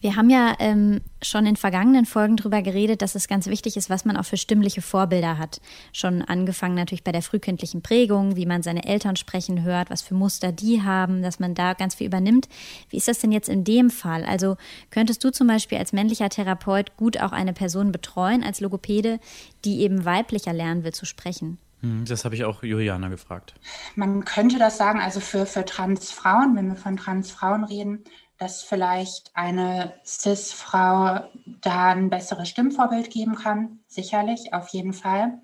Wir 0.00 0.16
haben 0.16 0.28
ja 0.28 0.54
ähm, 0.58 1.00
schon 1.22 1.46
in 1.46 1.56
vergangenen 1.56 2.04
Folgen 2.04 2.36
darüber 2.36 2.60
geredet, 2.60 3.00
dass 3.00 3.14
es 3.14 3.28
ganz 3.28 3.46
wichtig 3.46 3.78
ist, 3.78 3.88
was 3.88 4.04
man 4.04 4.16
auch 4.16 4.24
für 4.24 4.36
stimmliche 4.36 4.82
Vorbilder 4.82 5.38
hat. 5.38 5.60
Schon 5.94 6.20
angefangen 6.20 6.74
natürlich 6.74 7.04
bei 7.04 7.12
der 7.12 7.22
frühkindlichen 7.22 7.80
Prägung, 7.80 8.36
wie 8.36 8.46
man 8.46 8.62
seine 8.62 8.84
Eltern 8.84 9.16
sprechen 9.16 9.62
hört, 9.62 9.88
was 9.88 10.02
für 10.02 10.14
Muster 10.14 10.52
die 10.52 10.82
haben, 10.82 11.22
dass 11.22 11.38
man 11.38 11.54
da 11.54 11.72
ganz 11.72 11.94
viel 11.94 12.08
übernimmt. 12.08 12.48
Wie 12.90 12.96
ist 12.96 13.08
das 13.08 13.20
denn 13.20 13.32
jetzt 13.32 13.48
in 13.48 13.64
dem 13.64 13.88
Fall? 13.88 14.24
Also 14.24 14.56
könntest 14.90 15.22
du 15.24 15.30
zum 15.30 15.46
Beispiel 15.46 15.78
als 15.78 15.94
männlicher 15.94 16.28
Therapeut 16.28 16.96
gut 16.98 17.20
auch 17.20 17.32
eine 17.32 17.54
Person 17.54 17.92
betreuen, 17.92 18.42
als 18.42 18.60
Logopäde, 18.60 19.18
die 19.64 19.80
eben 19.80 20.04
weiblicher 20.04 20.52
lernen 20.52 20.84
will 20.84 20.92
zu 20.92 21.06
sprechen? 21.06 21.58
Hm, 21.80 22.04
das 22.04 22.24
habe 22.24 22.34
ich 22.34 22.44
auch 22.44 22.62
Juliana 22.62 23.08
gefragt. 23.08 23.54
Man 23.94 24.24
könnte 24.24 24.58
das 24.58 24.76
sagen, 24.76 25.00
also 25.00 25.20
für, 25.20 25.46
für 25.46 25.64
Transfrauen, 25.64 26.56
wenn 26.56 26.68
wir 26.68 26.76
von 26.76 26.96
Transfrauen 26.96 27.64
reden, 27.64 28.04
dass 28.38 28.62
vielleicht 28.62 29.30
eine 29.34 29.94
Cis-Frau 30.04 31.30
da 31.44 31.90
ein 31.90 32.08
besseres 32.08 32.48
Stimmvorbild 32.48 33.10
geben 33.10 33.34
kann. 33.34 33.80
Sicherlich, 33.86 34.54
auf 34.54 34.68
jeden 34.68 34.94
Fall. 34.94 35.40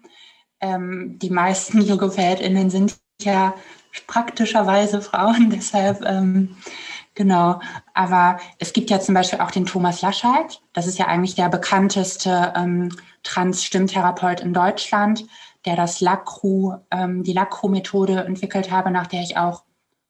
Ähm, 0.61 1.19
die 1.19 1.31
meisten 1.31 1.87
LogopädInnen 1.87 2.71
sind 2.71 2.97
ja 3.21 3.55
praktischerweise 4.07 5.02
Frauen, 5.02 5.50
deshalb 5.55 6.02
ähm, 6.05 6.57
Genau, 7.16 7.61
aber 7.95 8.38
es 8.59 8.75
gibt 8.75 8.90
ja 8.90 9.00
zum 9.00 9.14
Beispiel 9.14 9.40
auch 9.40 9.50
den 9.50 9.64
Thomas 9.64 10.02
Laschet. 10.02 10.61
Das 10.75 10.87
ist 10.87 10.99
ja 10.99 11.07
eigentlich 11.07 11.35
der 11.35 11.49
bekannteste 11.49 12.52
ähm, 12.55 12.95
Trans-Stimmtherapeut 13.23 14.43
in 14.43 14.52
Deutschland, 14.52 15.25
der 15.67 15.77
das 15.77 16.01
LACRU, 16.01 16.77
ähm, 16.91 17.23
die 17.23 17.33
LACRU-Methode 17.33 18.25
entwickelt 18.25 18.71
habe, 18.71 18.91
nach 18.91 19.07
der 19.07 19.23
ich 19.23 19.37
auch 19.37 19.65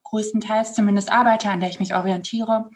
größtenteils 0.04 0.74
zumindest 0.74 1.10
arbeite, 1.10 1.50
an 1.50 1.60
der 1.60 1.70
ich 1.70 1.80
mich 1.80 1.94
orientiere. 1.94 2.70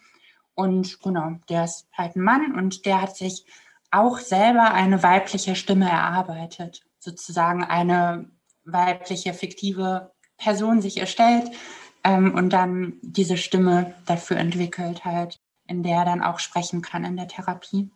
Und 0.55 1.01
genau, 1.01 1.37
der 1.49 1.65
ist 1.65 1.87
halt 1.93 2.17
ein 2.17 2.23
Mann 2.23 2.55
und 2.55 2.87
der 2.87 3.01
hat 3.03 3.17
sich 3.17 3.45
auch 3.91 4.19
selber 4.19 4.73
eine 4.73 5.03
weibliche 5.03 5.55
Stimme 5.55 5.89
erarbeitet, 5.89 6.83
sozusagen 6.99 7.65
eine 7.65 8.31
weibliche 8.65 9.35
fiktive 9.35 10.13
Person 10.37 10.81
sich 10.81 10.99
erstellt 10.99 11.51
ähm, 12.05 12.35
und 12.35 12.51
dann 12.53 12.95
diese 13.03 13.37
Stimme 13.37 13.95
dafür 14.07 14.39
entwickelt 14.39 15.05
halt, 15.05 15.41
in 15.67 15.83
der 15.83 15.99
er 15.99 16.05
dann 16.05 16.23
auch 16.23 16.39
sprechen 16.39 16.83
kann 16.83 17.05
in 17.05 17.17
der 17.17 17.29
Therapie. 17.29 17.91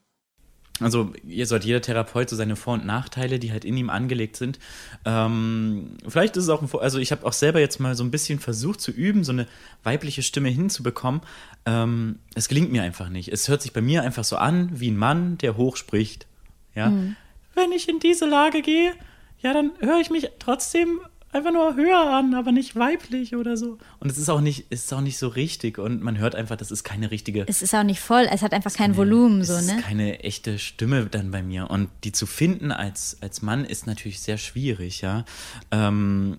Also 0.81 1.12
ihr 1.25 1.47
sollt 1.47 1.64
jeder 1.64 1.81
Therapeut 1.81 2.28
so 2.28 2.35
seine 2.35 2.57
Vor- 2.57 2.75
und 2.75 2.85
Nachteile, 2.85 3.38
die 3.38 3.52
halt 3.52 3.64
in 3.64 3.76
ihm 3.76 3.90
angelegt 3.90 4.35
sind. 4.37 4.59
Ähm, 5.04 5.99
vielleicht 6.09 6.37
ist 6.37 6.45
es 6.45 6.50
auch 6.50 6.62
ein 6.62 6.69
Vor 6.69 6.83
also 6.83 6.99
ich 6.99 7.12
habe 7.12 7.25
auch 7.25 7.33
selber 7.33 7.61
jetzt 7.61 7.78
mal 7.78 7.95
so 7.95 8.02
ein 8.02 8.11
bisschen 8.11 8.40
versucht 8.40 8.81
zu 8.81 8.90
üben, 8.90 9.23
so 9.23 9.31
eine 9.31 9.47
weibliche 9.85 10.23
Stimme 10.23 10.49
hinzubekommen. 10.49 11.21
Ähm, 11.64 12.19
es 12.35 12.49
gelingt 12.49 12.73
mir 12.73 12.83
einfach 12.83 13.09
nicht. 13.09 13.28
Es 13.28 13.49
hört 13.49 13.62
sich 13.62 13.73
bei 13.73 13.83
mir 13.83 14.02
einfach 14.02 14.25
so 14.25 14.37
an 14.37 14.69
wie 14.73 14.90
ein 14.90 14.97
Mann, 14.97 15.38
der 15.38 15.57
hoch 15.57 15.76
spricht. 15.76 16.26
Ja. 16.75 16.90
Mhm. 16.90 17.14
Wenn 17.54 17.71
ich 17.71 17.88
in 17.88 18.00
diese 18.00 18.26
Lage 18.26 18.61
gehe, 18.61 18.95
ja, 19.43 19.52
dann 19.52 19.73
höre 19.78 20.00
ich 20.00 20.11
mich 20.11 20.28
trotzdem 20.40 21.00
einfach 21.35 21.53
nur 21.53 21.75
höher 21.75 22.11
an, 22.11 22.35
aber 22.35 22.53
nicht 22.53 22.76
weiblich 22.76 23.35
oder 23.35 23.57
so. 23.57 23.79
Und 24.00 24.11
es 24.11 24.19
ist 24.19 24.29
auch 24.29 24.41
nicht, 24.41 24.71
ist 24.71 24.93
auch 24.95 25.00
nicht 25.00 25.19
so 25.19 25.29
richtig 25.29 25.79
und 25.79 26.03
man 26.03 26.19
hört 26.19 26.35
einfach, 26.35 26.57
das 26.57 26.71
ist 26.71 26.85
keine 26.85 27.11
richtige. 27.11 27.45
Es 27.49 27.62
ist 27.62 27.75
auch 27.75 27.83
nicht 27.83 28.00
voll, 28.00 28.26
es 28.31 28.43
hat 28.43 28.55
einfach 28.55 28.73
kein 28.73 28.93
keine, 28.93 28.97
Volumen 28.97 29.45
so, 29.45 29.55
ne? 29.55 29.59
Es 29.59 29.67
ist 29.67 29.81
keine 29.83 30.21
echte 30.21 30.59
Stimme 30.59 31.07
dann 31.07 31.31
bei 31.31 31.43
mir. 31.43 31.71
Und 31.71 31.91
die 32.05 32.12
zu 32.12 32.26
finden 32.26 32.71
als, 32.71 33.19
als 33.21 33.43
Mann 33.43 33.64
ist 33.64 33.87
natürlich 33.87 34.21
sehr 34.21 34.38
schwierig, 34.38 35.00
ja. 35.00 35.25
Ähm, 35.71 36.38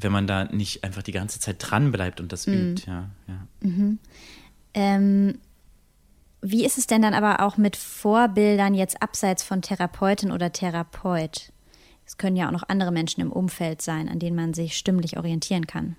wenn 0.00 0.12
man 0.12 0.28
da 0.28 0.44
nicht 0.44 0.84
einfach 0.84 1.02
die 1.02 1.12
ganze 1.12 1.40
Zeit 1.40 1.56
dran 1.58 1.90
bleibt 1.90 2.20
und 2.20 2.32
das 2.32 2.46
mhm. 2.46 2.54
übt, 2.54 2.84
ja. 2.86 3.08
ja. 3.26 3.46
Mhm. 3.60 3.98
Ähm, 4.74 5.38
wie 6.40 6.64
ist 6.64 6.78
es 6.78 6.86
denn 6.86 7.02
dann 7.02 7.14
aber 7.14 7.44
auch 7.44 7.56
mit 7.56 7.76
Vorbildern 7.76 8.74
jetzt 8.74 9.02
abseits 9.02 9.42
von 9.42 9.60
Therapeutin 9.62 10.30
oder 10.30 10.52
Therapeut? 10.52 11.52
Es 12.08 12.16
können 12.16 12.36
ja 12.36 12.46
auch 12.48 12.52
noch 12.52 12.64
andere 12.68 12.90
Menschen 12.90 13.20
im 13.20 13.30
Umfeld 13.30 13.82
sein, 13.82 14.08
an 14.08 14.18
denen 14.18 14.34
man 14.34 14.54
sich 14.54 14.78
stimmlich 14.78 15.18
orientieren 15.18 15.66
kann. 15.66 15.96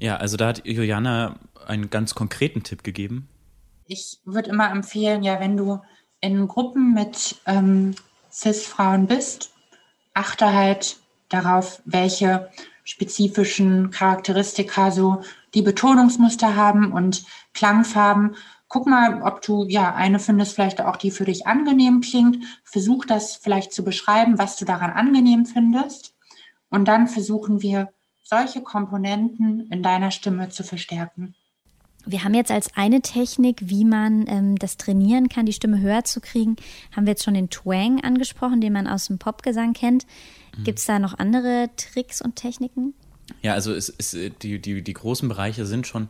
Ja, 0.00 0.16
also 0.16 0.36
da 0.36 0.48
hat 0.48 0.66
Juliana 0.66 1.38
einen 1.64 1.90
ganz 1.90 2.16
konkreten 2.16 2.64
Tipp 2.64 2.82
gegeben. 2.82 3.28
Ich 3.86 4.18
würde 4.24 4.50
immer 4.50 4.68
empfehlen, 4.68 5.22
ja, 5.22 5.38
wenn 5.38 5.56
du 5.56 5.80
in 6.20 6.48
Gruppen 6.48 6.92
mit 6.92 7.36
ähm, 7.46 7.94
CIS-Frauen 8.32 9.06
bist, 9.06 9.52
achte 10.12 10.52
halt 10.52 10.96
darauf, 11.28 11.80
welche 11.84 12.50
spezifischen 12.82 13.92
Charakteristika 13.92 14.90
so 14.90 15.22
die 15.54 15.62
Betonungsmuster 15.62 16.56
haben 16.56 16.90
und 16.90 17.24
Klangfarben 17.54 18.34
guck 18.70 18.86
mal, 18.86 19.20
ob 19.22 19.42
du 19.42 19.66
ja 19.68 19.94
eine 19.94 20.18
findest, 20.18 20.54
vielleicht 20.54 20.80
auch 20.80 20.96
die 20.96 21.10
für 21.10 21.26
dich 21.26 21.46
angenehm 21.46 22.00
klingt. 22.00 22.38
Versuch 22.64 23.04
das 23.04 23.36
vielleicht 23.36 23.74
zu 23.74 23.84
beschreiben, 23.84 24.38
was 24.38 24.56
du 24.56 24.64
daran 24.64 24.92
angenehm 24.92 25.44
findest. 25.44 26.14
Und 26.70 26.88
dann 26.88 27.06
versuchen 27.08 27.60
wir, 27.60 27.92
solche 28.22 28.62
Komponenten 28.62 29.66
in 29.72 29.82
deiner 29.82 30.12
Stimme 30.12 30.50
zu 30.50 30.62
verstärken. 30.62 31.34
Wir 32.06 32.22
haben 32.22 32.32
jetzt 32.32 32.52
als 32.52 32.74
eine 32.76 33.02
Technik, 33.02 33.58
wie 33.64 33.84
man 33.84 34.24
ähm, 34.28 34.56
das 34.56 34.76
trainieren 34.76 35.28
kann, 35.28 35.46
die 35.46 35.52
Stimme 35.52 35.80
höher 35.80 36.04
zu 36.04 36.20
kriegen, 36.20 36.54
haben 36.94 37.06
wir 37.06 37.10
jetzt 37.10 37.24
schon 37.24 37.34
den 37.34 37.50
Twang 37.50 38.00
angesprochen, 38.02 38.60
den 38.60 38.72
man 38.72 38.86
aus 38.86 39.08
dem 39.08 39.18
Popgesang 39.18 39.72
kennt. 39.72 40.06
Mhm. 40.56 40.64
Gibt 40.64 40.78
es 40.78 40.86
da 40.86 41.00
noch 41.00 41.18
andere 41.18 41.70
Tricks 41.76 42.22
und 42.22 42.36
Techniken? 42.36 42.94
Ja, 43.42 43.54
also 43.54 43.74
es, 43.74 43.92
es, 43.98 44.12
die, 44.12 44.60
die, 44.60 44.82
die 44.82 44.92
großen 44.92 45.28
Bereiche 45.28 45.66
sind 45.66 45.88
schon 45.88 46.08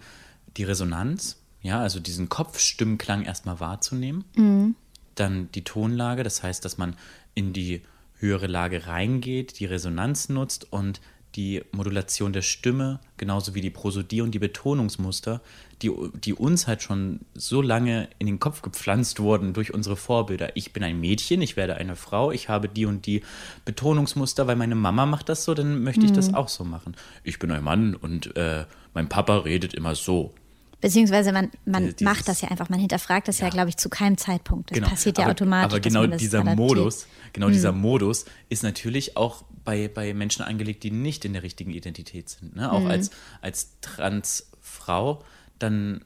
die 0.59 0.65
Resonanz, 0.65 1.40
ja, 1.63 1.81
also 1.81 2.01
diesen 2.01 2.29
Kopfstimmklang 2.29 3.23
erstmal 3.23 3.61
wahrzunehmen. 3.61 4.25
Mhm. 4.35 4.75
Dann 5.15 5.51
die 5.53 5.65
Tonlage, 5.65 6.23
das 6.23 6.43
heißt, 6.43 6.65
dass 6.65 6.79
man 6.79 6.97
in 7.35 7.53
die 7.53 7.83
höhere 8.17 8.47
Lage 8.47 8.87
reingeht, 8.87 9.59
die 9.59 9.67
Resonanz 9.67 10.29
nutzt 10.29 10.73
und 10.73 11.01
die 11.37 11.63
Modulation 11.71 12.33
der 12.33 12.43
Stimme, 12.43 12.99
genauso 13.17 13.55
wie 13.55 13.61
die 13.61 13.71
Prosodie 13.71 14.21
und 14.21 14.33
die 14.33 14.41
Betonungsmuster, 14.41 15.41
die, 15.81 15.93
die 16.25 16.35
uns 16.35 16.67
halt 16.67 16.83
schon 16.83 17.21
so 17.35 17.63
lange 17.63 18.09
in 18.19 18.27
den 18.27 18.41
Kopf 18.41 18.63
gepflanzt 18.63 19.21
wurden 19.21 19.53
durch 19.53 19.73
unsere 19.73 19.97
Vorbilder. 19.97 20.57
Ich 20.57 20.73
bin 20.73 20.83
ein 20.83 20.99
Mädchen, 20.99 21.41
ich 21.41 21.57
werde 21.57 21.77
eine 21.77 21.95
Frau, 21.95 22.33
ich 22.33 22.49
habe 22.49 22.69
die 22.69 22.85
und 22.85 23.07
die 23.07 23.23
Betonungsmuster, 23.65 24.47
weil 24.47 24.57
meine 24.57 24.75
Mama 24.75 25.07
macht 25.07 25.29
das 25.29 25.45
so, 25.45 25.55
dann 25.55 25.85
möchte 25.85 26.05
ich 26.05 26.13
das 26.13 26.31
mhm. 26.31 26.35
auch 26.35 26.49
so 26.49 26.65
machen. 26.65 26.97
Ich 27.23 27.39
bin 27.39 27.53
ein 27.53 27.63
Mann 27.63 27.95
und 27.95 28.37
äh, 28.37 28.65
mein 28.93 29.09
Papa 29.09 29.39
redet 29.39 29.73
immer 29.75 29.95
so. 29.95 30.35
Beziehungsweise 30.81 31.33
man, 31.33 31.51
man 31.65 31.85
Dieses, 31.85 32.01
macht 32.01 32.29
das 32.29 32.41
ja 32.41 32.49
einfach, 32.49 32.69
man 32.69 32.81
hinterfragt 32.81 33.29
das 33.29 33.41
ja, 33.41 33.47
ja 33.47 33.53
glaube 33.53 33.69
ich, 33.69 33.77
zu 33.77 33.89
keinem 33.89 34.17
Zeitpunkt. 34.17 34.71
Das 34.71 34.77
genau. 34.77 34.89
passiert 34.89 35.19
ja 35.19 35.25
aber, 35.25 35.33
automatisch. 35.33 35.73
Aber 35.73 35.81
genau 35.81 36.07
dieser 36.07 36.43
Modus, 36.43 37.07
genau 37.33 37.47
hm. 37.47 37.53
dieser 37.53 37.73
Modus 37.73 38.25
ist 38.49 38.63
natürlich 38.63 39.17
auch 39.17 39.45
bei, 39.65 39.89
bei 39.89 40.15
Menschen 40.15 40.43
angelegt, 40.43 40.83
die 40.83 40.91
nicht 40.91 41.25
in 41.25 41.35
der 41.35 41.43
richtigen 41.43 41.73
Identität 41.73 42.29
sind. 42.29 42.57
Ne? 42.57 42.73
Auch 42.73 42.81
hm. 42.81 42.87
als, 42.87 43.11
als 43.43 43.79
Transfrau, 43.83 45.23
dann, 45.59 46.03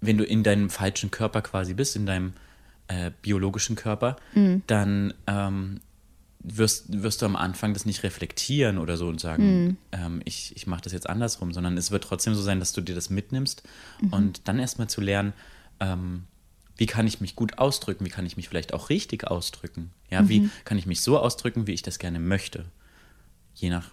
wenn 0.00 0.18
du 0.18 0.24
in 0.24 0.44
deinem 0.44 0.70
falschen 0.70 1.10
Körper 1.10 1.42
quasi 1.42 1.74
bist, 1.74 1.96
in 1.96 2.06
deinem 2.06 2.34
äh, 2.86 3.10
biologischen 3.22 3.74
Körper, 3.74 4.16
hm. 4.34 4.62
dann 4.68 5.14
ähm, 5.26 5.80
wirst, 6.40 7.02
wirst 7.02 7.22
du 7.22 7.26
am 7.26 7.36
Anfang 7.36 7.74
das 7.74 7.84
nicht 7.84 8.02
reflektieren 8.02 8.78
oder 8.78 8.96
so 8.96 9.08
und 9.08 9.20
sagen, 9.20 9.64
mhm. 9.64 9.76
ähm, 9.92 10.22
ich, 10.24 10.54
ich 10.56 10.66
mache 10.66 10.82
das 10.82 10.92
jetzt 10.92 11.08
andersrum, 11.08 11.52
sondern 11.52 11.76
es 11.76 11.90
wird 11.90 12.04
trotzdem 12.04 12.34
so 12.34 12.42
sein, 12.42 12.60
dass 12.60 12.72
du 12.72 12.80
dir 12.80 12.94
das 12.94 13.10
mitnimmst 13.10 13.62
mhm. 14.00 14.12
und 14.12 14.48
dann 14.48 14.58
erstmal 14.58 14.88
zu 14.88 15.00
lernen, 15.00 15.32
ähm, 15.80 16.24
wie 16.76 16.86
kann 16.86 17.06
ich 17.06 17.20
mich 17.20 17.34
gut 17.34 17.58
ausdrücken, 17.58 18.04
wie 18.04 18.10
kann 18.10 18.24
ich 18.24 18.36
mich 18.36 18.48
vielleicht 18.48 18.72
auch 18.72 18.88
richtig 18.88 19.26
ausdrücken, 19.26 19.90
ja, 20.10 20.22
mhm. 20.22 20.28
wie 20.28 20.50
kann 20.64 20.78
ich 20.78 20.86
mich 20.86 21.00
so 21.00 21.18
ausdrücken, 21.18 21.66
wie 21.66 21.72
ich 21.72 21.82
das 21.82 21.98
gerne 21.98 22.20
möchte, 22.20 22.66
je 23.54 23.70
nach 23.70 23.90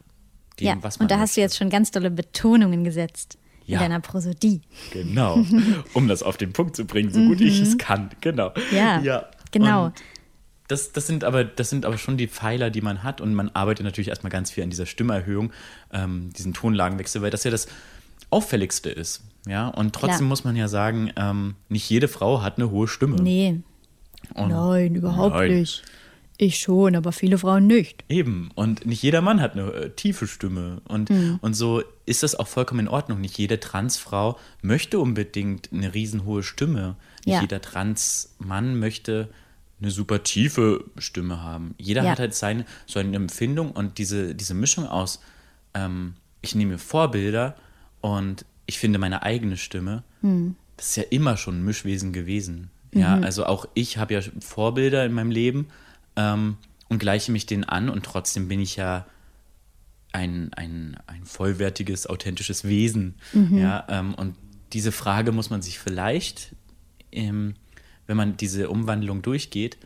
dem, 0.60 0.68
ja, 0.68 0.78
was 0.82 1.00
man 1.00 1.06
Und 1.06 1.12
da 1.12 1.16
möchte. 1.16 1.22
hast 1.24 1.38
du 1.38 1.42
jetzt 1.42 1.58
schon 1.58 1.70
ganz 1.70 1.92
tolle 1.92 2.12
Betonungen 2.12 2.84
gesetzt. 2.84 3.38
Ja. 3.68 3.78
In 3.78 3.86
deiner 3.86 4.00
Prosodie. 4.00 4.62
Genau. 4.92 5.44
Um 5.96 6.08
das 6.08 6.22
auf 6.22 6.38
den 6.38 6.54
Punkt 6.54 6.76
zu 6.76 6.86
bringen, 6.86 7.12
so 7.12 7.20
gut 7.26 7.42
ich 7.42 7.60
es 7.60 7.74
mhm. 7.74 7.78
kann. 7.80 8.10
Genau. 8.22 8.54
Ja. 8.72 9.02
ja. 9.02 9.26
Genau. 9.50 9.86
Und 9.86 9.94
das, 10.68 10.92
das, 10.92 11.08
sind 11.08 11.24
aber, 11.24 11.44
das 11.44 11.70
sind 11.70 11.86
aber 11.86 11.98
schon 11.98 12.18
die 12.18 12.28
Pfeiler, 12.28 12.70
die 12.70 12.82
man 12.82 13.04
hat. 13.04 13.22
Und 13.22 13.34
man 13.34 13.50
arbeitet 13.50 13.86
natürlich 13.86 14.10
erstmal 14.10 14.32
ganz 14.32 14.52
viel 14.52 14.64
an 14.64 14.70
dieser 14.70 14.86
Stimmerhöhung, 14.86 15.52
ähm, 15.94 16.32
diesen 16.36 16.54
Tonlagenwechsel, 16.54 17.22
weil 17.22 17.32
das 17.32 17.44
ja 17.44 17.52
das 17.52 17.68
Auffälligste 18.30 18.90
ist. 18.90 19.24
Ja, 19.48 19.68
und 19.68 19.94
trotzdem 19.94 20.18
Klar. 20.18 20.30
muss 20.30 20.44
man 20.44 20.56
ja 20.56 20.68
sagen, 20.68 21.12
ähm, 21.16 21.56
nicht 21.70 21.90
jede 21.90 22.08
Frau 22.08 22.42
hat 22.42 22.58
eine 22.58 22.72
hohe 22.72 22.88
Stimme. 22.88 23.18
Nee. 23.18 23.62
Und 24.34 24.50
nein, 24.50 24.96
überhaupt 24.96 25.36
nein. 25.36 25.60
nicht. 25.60 25.84
Ich 26.38 26.60
schon, 26.60 26.96
aber 26.96 27.12
viele 27.14 27.38
Frauen 27.38 27.66
nicht. 27.68 28.04
Eben. 28.10 28.50
Und 28.56 28.86
nicht 28.86 29.02
jeder 29.02 29.22
Mann 29.22 29.40
hat 29.40 29.54
eine 29.54 29.72
äh, 29.72 29.90
tiefe 29.92 30.28
Stimme. 30.28 30.82
Und, 30.86 31.10
mhm. 31.10 31.40
und 31.42 31.54
so 31.54 31.82
ist 32.06 32.24
das 32.24 32.36
auch 32.36 32.48
vollkommen 32.48 32.82
in 32.82 32.88
Ordnung. 32.90 33.22
Nicht 33.22 33.38
jede 33.38 33.60
Transfrau 33.60 34.38
möchte 34.62 35.00
unbedingt 35.00 35.70
eine 35.72 35.94
riesenhohe 35.94 36.44
Stimme. 36.44 36.98
Nicht 37.26 37.36
ja. 37.36 37.42
jeder 37.42 37.62
Transmann 37.62 38.80
möchte 38.80 39.30
eine 39.82 39.92
super 39.92 40.24
tiefe 40.24 40.86
Stimme 40.98 41.42
haben. 41.42 41.76
Jeder 41.78 42.04
ja. 42.04 42.12
hat 42.12 42.20
halt 42.20 42.34
seine, 42.34 42.66
so 42.86 43.00
eine 43.00 43.16
Empfindung 43.16 43.72
und 43.72 43.98
diese, 43.98 44.36
diese 44.36 44.54
Mischung 44.54 44.88
aus, 44.88 45.22
ähm, 45.74 46.16
ich 46.42 46.56
nehme 46.56 46.78
Vorbilder 46.78 47.56
und 48.02 48.46
ich 48.66 48.80
finde 48.80 49.00
meine 49.00 49.24
eigene 49.24 49.58
Stimme, 49.58 50.04
hm. 50.22 50.56
das 50.78 50.90
ist 50.90 50.96
ja 50.96 51.04
immer 51.10 51.38
schon 51.38 51.60
ein 51.60 51.66
Mischwesen 51.66 52.14
gewesen. 52.14 52.70
Mhm. 52.94 53.02
Ja, 53.02 53.20
also 53.20 53.46
auch 53.46 53.68
ich 53.74 53.98
habe 53.98 54.14
ja 54.14 54.22
Vorbilder 54.40 55.06
in 55.06 55.12
meinem 55.12 55.32
Leben 55.32 55.68
ähm, 56.16 56.58
und 56.88 57.00
gleiche 57.00 57.32
mich 57.32 57.46
denen 57.46 57.64
an 57.64 57.90
und 57.90 58.06
trotzdem 58.06 58.48
bin 58.48 58.60
ich 58.60 58.78
ja 58.78 59.06
ein, 60.14 60.54
ein, 60.54 60.98
ein 61.08 61.26
vollwertiges, 61.26 62.08
authentisches 62.08 62.64
Wesen. 62.64 63.16
Mhm. 63.34 63.58
Ja, 63.58 63.86
ähm, 63.90 64.16
und 64.16 64.36
diese 64.72 64.94
Frage 64.94 65.34
muss 65.34 65.50
man 65.50 65.62
sich 65.62 65.78
vielleicht 65.78 66.56
ähm, 67.12 67.56
wenn 68.08 68.18
man 68.18 68.38
diese 68.38 68.70
Umwandlung 68.70 69.22
durchgeht, 69.22 69.78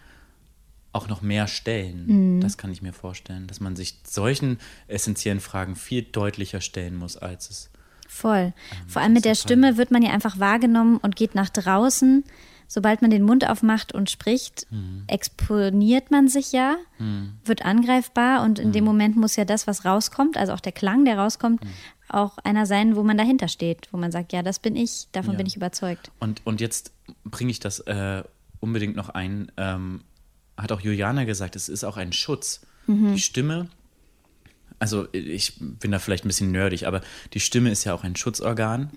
auch 0.92 1.08
noch 1.08 1.22
mehr 1.22 1.48
stellen. 1.48 2.38
Mhm. 2.38 2.42
Das 2.42 2.58
kann 2.58 2.72
ich 2.72 2.82
mir 2.82 2.94
vorstellen, 2.94 3.48
dass 3.48 3.60
man 3.60 3.76
sich 3.76 4.00
solchen 4.04 4.58
essentiellen 4.88 5.40
Fragen 5.40 5.76
viel 5.76 6.02
deutlicher 6.02 6.62
stellen 6.62 6.96
muss, 6.96 7.16
als 7.18 7.50
es. 7.50 7.70
Voll. 8.08 8.54
Ähm, 8.72 8.88
Vor 8.88 9.02
allem 9.02 9.14
mit 9.14 9.26
der 9.26 9.36
Stimme 9.36 9.78
wird 9.78 9.92
man 9.92 10.02
ja 10.02 10.12
einfach 10.12 10.40
wahrgenommen 10.40 10.98
und 10.98 11.16
geht 11.16 11.36
nach 11.36 11.50
draußen. 11.50 12.24
Sobald 12.72 13.02
man 13.02 13.10
den 13.10 13.24
Mund 13.24 13.50
aufmacht 13.50 13.96
und 13.96 14.12
spricht, 14.12 14.68
mhm. 14.70 15.04
exponiert 15.08 16.12
man 16.12 16.28
sich 16.28 16.52
ja, 16.52 16.78
mhm. 17.00 17.34
wird 17.44 17.66
angreifbar 17.66 18.44
und 18.44 18.60
in 18.60 18.72
dem 18.72 18.84
mhm. 18.84 18.90
Moment 18.92 19.16
muss 19.18 19.36
ja 19.36 19.44
das, 19.44 19.66
was 19.66 19.86
rauskommt, 19.86 20.38
also 20.38 20.54
auch 20.54 20.60
der 20.60 20.72
Klang, 20.72 21.04
der 21.04 21.18
rauskommt, 21.18 21.64
mhm. 21.64 21.70
auch 22.10 22.38
einer 22.38 22.68
sein, 22.68 22.96
wo 22.96 23.02
man 23.02 23.18
dahinter 23.18 23.48
steht, 23.48 23.88
wo 23.92 23.98
man 23.98 24.12
sagt, 24.12 24.34
ja, 24.34 24.44
das 24.44 24.60
bin 24.60 24.76
ich, 24.76 25.08
davon 25.14 25.32
Ja. 25.32 25.38
bin 25.38 25.48
ich 25.48 25.56
überzeugt. 25.56 26.12
Und, 26.20 26.46
und 26.46 26.62
jetzt 26.62 26.94
bringe 27.26 27.50
ich 27.50 27.60
das 27.60 27.80
äh, 27.80 28.24
unbedingt 28.60 28.96
noch 28.96 29.10
ein. 29.10 29.52
Ähm, 29.58 30.02
hat 30.56 30.72
auch 30.72 30.82
Juliana 30.82 31.24
gesagt, 31.24 31.56
es 31.56 31.70
ist 31.70 31.84
auch 31.84 31.98
ein 31.98 32.14
Schutz. 32.14 32.62
Die 32.88 33.20
Stimme, 33.20 33.68
also 34.80 35.08
ich 35.12 35.54
bin 35.60 35.92
da 35.92 36.00
vielleicht 36.00 36.26
ein 36.26 36.28
bisschen 36.28 36.52
nerdig, 36.52 36.88
aber 36.88 37.02
die 37.34 37.40
Stimme 37.40 37.70
ist 37.70 37.84
ja 37.84 37.94
auch 37.94 38.04
ein 38.04 38.16
Schutzorgan. 38.16 38.90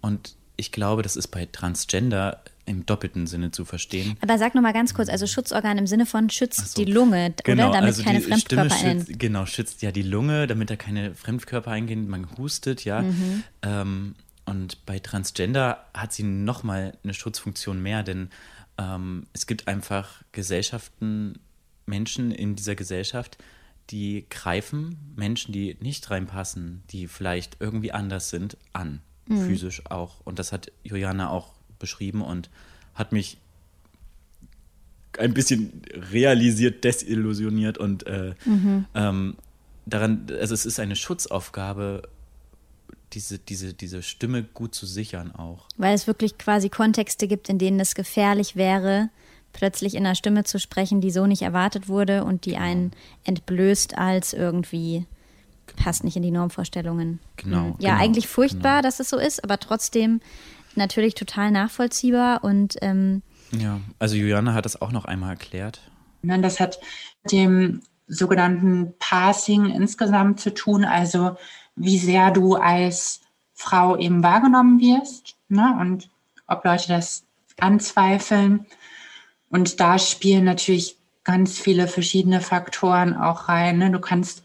Und 0.00 0.36
ich 0.56 0.72
glaube, 0.72 1.02
das 1.02 1.14
ist 1.14 1.28
bei 1.28 1.46
Transgender 1.46 2.40
im 2.66 2.86
doppelten 2.86 3.26
Sinne 3.26 3.50
zu 3.50 3.64
verstehen. 3.64 4.16
Aber 4.20 4.38
sag 4.38 4.54
noch 4.54 4.62
mal 4.62 4.72
ganz 4.72 4.94
kurz, 4.94 5.08
also 5.08 5.26
Schutzorgan 5.26 5.78
im 5.78 5.86
Sinne 5.86 6.06
von 6.06 6.30
schützt 6.30 6.74
so. 6.74 6.84
die 6.84 6.90
Lunge, 6.90 7.34
oder? 7.44 7.56
Damit 7.56 7.82
also 7.82 8.02
keine 8.02 8.20
Fremdkörper 8.20 8.70
Stimme 8.70 8.90
ein. 8.90 9.00
schützt, 9.00 9.18
Genau, 9.18 9.46
schützt 9.46 9.82
ja 9.82 9.92
die 9.92 10.02
Lunge, 10.02 10.46
damit 10.46 10.70
da 10.70 10.76
keine 10.76 11.14
Fremdkörper 11.14 11.70
eingehen. 11.70 12.08
Man 12.08 12.26
hustet, 12.38 12.84
ja. 12.84 13.02
Mhm. 13.02 13.44
Ähm, 13.62 14.14
und 14.46 14.84
bei 14.86 14.98
Transgender 14.98 15.86
hat 15.94 16.12
sie 16.12 16.22
nochmal 16.22 16.96
eine 17.02 17.14
Schutzfunktion 17.14 17.82
mehr, 17.82 18.02
denn 18.02 18.30
ähm, 18.78 19.26
es 19.32 19.46
gibt 19.46 19.68
einfach 19.68 20.22
Gesellschaften, 20.32 21.38
Menschen 21.86 22.30
in 22.30 22.56
dieser 22.56 22.74
Gesellschaft, 22.74 23.38
die 23.90 24.26
greifen 24.30 25.12
Menschen, 25.16 25.52
die 25.52 25.76
nicht 25.80 26.10
reinpassen, 26.10 26.82
die 26.90 27.06
vielleicht 27.06 27.58
irgendwie 27.60 27.92
anders 27.92 28.30
sind, 28.30 28.56
an. 28.72 29.00
Mhm. 29.26 29.46
Physisch 29.46 29.86
auch. 29.86 30.20
Und 30.24 30.38
das 30.38 30.52
hat 30.52 30.72
Juliana 30.82 31.30
auch 31.30 31.53
beschrieben 31.78 32.22
und 32.22 32.50
hat 32.94 33.12
mich 33.12 33.38
ein 35.18 35.34
bisschen 35.34 35.82
realisiert, 36.12 36.84
desillusioniert 36.84 37.78
und 37.78 38.06
äh, 38.06 38.34
ähm, 38.94 39.36
daran, 39.86 40.26
also 40.40 40.54
es 40.54 40.66
ist 40.66 40.80
eine 40.80 40.96
Schutzaufgabe, 40.96 42.02
diese, 43.12 43.38
diese, 43.38 43.74
diese 43.74 44.02
Stimme 44.02 44.42
gut 44.42 44.74
zu 44.74 44.86
sichern 44.86 45.32
auch. 45.34 45.68
Weil 45.76 45.94
es 45.94 46.06
wirklich 46.06 46.36
quasi 46.36 46.68
Kontexte 46.68 47.28
gibt, 47.28 47.48
in 47.48 47.58
denen 47.58 47.78
es 47.78 47.94
gefährlich 47.94 48.56
wäre, 48.56 49.08
plötzlich 49.52 49.94
in 49.94 50.04
einer 50.04 50.16
Stimme 50.16 50.42
zu 50.42 50.58
sprechen, 50.58 51.00
die 51.00 51.12
so 51.12 51.26
nicht 51.26 51.42
erwartet 51.42 51.88
wurde 51.88 52.24
und 52.24 52.44
die 52.44 52.56
einen 52.56 52.90
entblößt 53.24 53.96
als 53.96 54.32
irgendwie 54.32 55.06
passt 55.76 56.04
nicht 56.04 56.16
in 56.16 56.22
die 56.22 56.30
Normvorstellungen. 56.30 57.20
Genau, 57.36 57.68
Mhm. 57.68 57.74
Ja, 57.78 57.92
genau, 57.92 58.02
eigentlich 58.02 58.28
furchtbar, 58.28 58.76
genau. 58.76 58.82
dass 58.82 59.00
es 59.00 59.10
so 59.10 59.18
ist, 59.18 59.42
aber 59.42 59.58
trotzdem 59.58 60.20
natürlich 60.76 61.14
total 61.14 61.50
nachvollziehbar 61.50 62.44
und 62.44 62.76
ähm, 62.82 63.22
Ja, 63.52 63.80
also 63.98 64.16
Juliana 64.16 64.54
hat 64.54 64.64
das 64.64 64.80
auch 64.80 64.92
noch 64.92 65.04
einmal 65.04 65.30
erklärt. 65.30 65.80
Ne, 66.22 66.40
Das 66.40 66.60
hat 66.60 66.78
mit 67.22 67.32
dem 67.32 67.80
sogenannten 68.06 68.94
Passing 68.98 69.66
insgesamt 69.66 70.40
zu 70.40 70.52
tun, 70.52 70.84
also 70.84 71.36
wie 71.76 71.98
sehr 71.98 72.30
du 72.30 72.54
als 72.54 73.20
Frau 73.54 73.96
eben 73.96 74.22
wahrgenommen 74.22 74.80
wirst 74.80 75.36
ne? 75.48 75.76
und 75.80 76.10
ob 76.46 76.64
Leute 76.64 76.88
das 76.88 77.24
anzweifeln. 77.58 78.66
Und 79.48 79.80
da 79.80 79.98
spielen 79.98 80.44
natürlich 80.44 80.98
ganz 81.22 81.58
viele 81.58 81.88
verschiedene 81.88 82.40
Faktoren 82.40 83.16
auch 83.16 83.48
rein. 83.48 83.78
Ne? 83.78 83.90
Du 83.90 84.00
kannst 84.00 84.42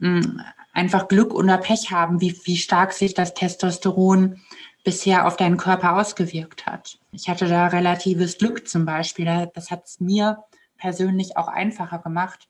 mh, 0.00 0.44
einfach 0.72 1.08
Glück 1.08 1.32
oder 1.32 1.56
Pech 1.58 1.90
haben, 1.90 2.20
wie, 2.20 2.38
wie 2.44 2.56
stark 2.56 2.92
sich 2.92 3.14
das 3.14 3.34
Testosteron 3.34 4.40
bisher 4.88 5.26
auf 5.26 5.36
deinen 5.36 5.58
Körper 5.58 5.98
ausgewirkt 5.98 6.64
hat. 6.64 6.98
Ich 7.12 7.28
hatte 7.28 7.46
da 7.46 7.66
relatives 7.66 8.38
Glück 8.38 8.66
zum 8.66 8.86
Beispiel. 8.86 9.26
Da- 9.26 9.44
Das 9.44 9.70
hat 9.70 9.84
es 9.84 10.00
mir 10.00 10.44
persönlich 10.78 11.36
auch 11.36 11.48
einfacher 11.48 11.98
gemacht, 11.98 12.48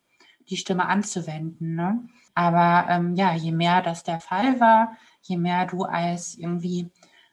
die 0.48 0.56
Stimme 0.56 0.86
anzuwenden. 0.86 1.74
Ne? 1.74 2.08
Aber 2.36 2.88
ähm, 2.90 3.16
ja, 3.16 3.34
je 3.34 3.50
mehr 3.50 3.82
das 3.82 4.04
der 4.04 4.20
Fall 4.20 4.60
war, 4.60 4.96
je 5.22 5.36
mehr 5.36 5.66
du 5.66 5.82
als 5.82 6.36
irgendwie 6.38 6.92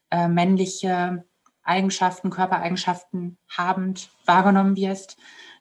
äh, 0.10 0.28
männliche 0.28 1.24
Eigenschaften, 1.62 2.32
Körpereigenschaften 2.32 3.38
habend 3.56 4.10
wahrgenommen 4.26 4.76
wirst, 4.76 5.18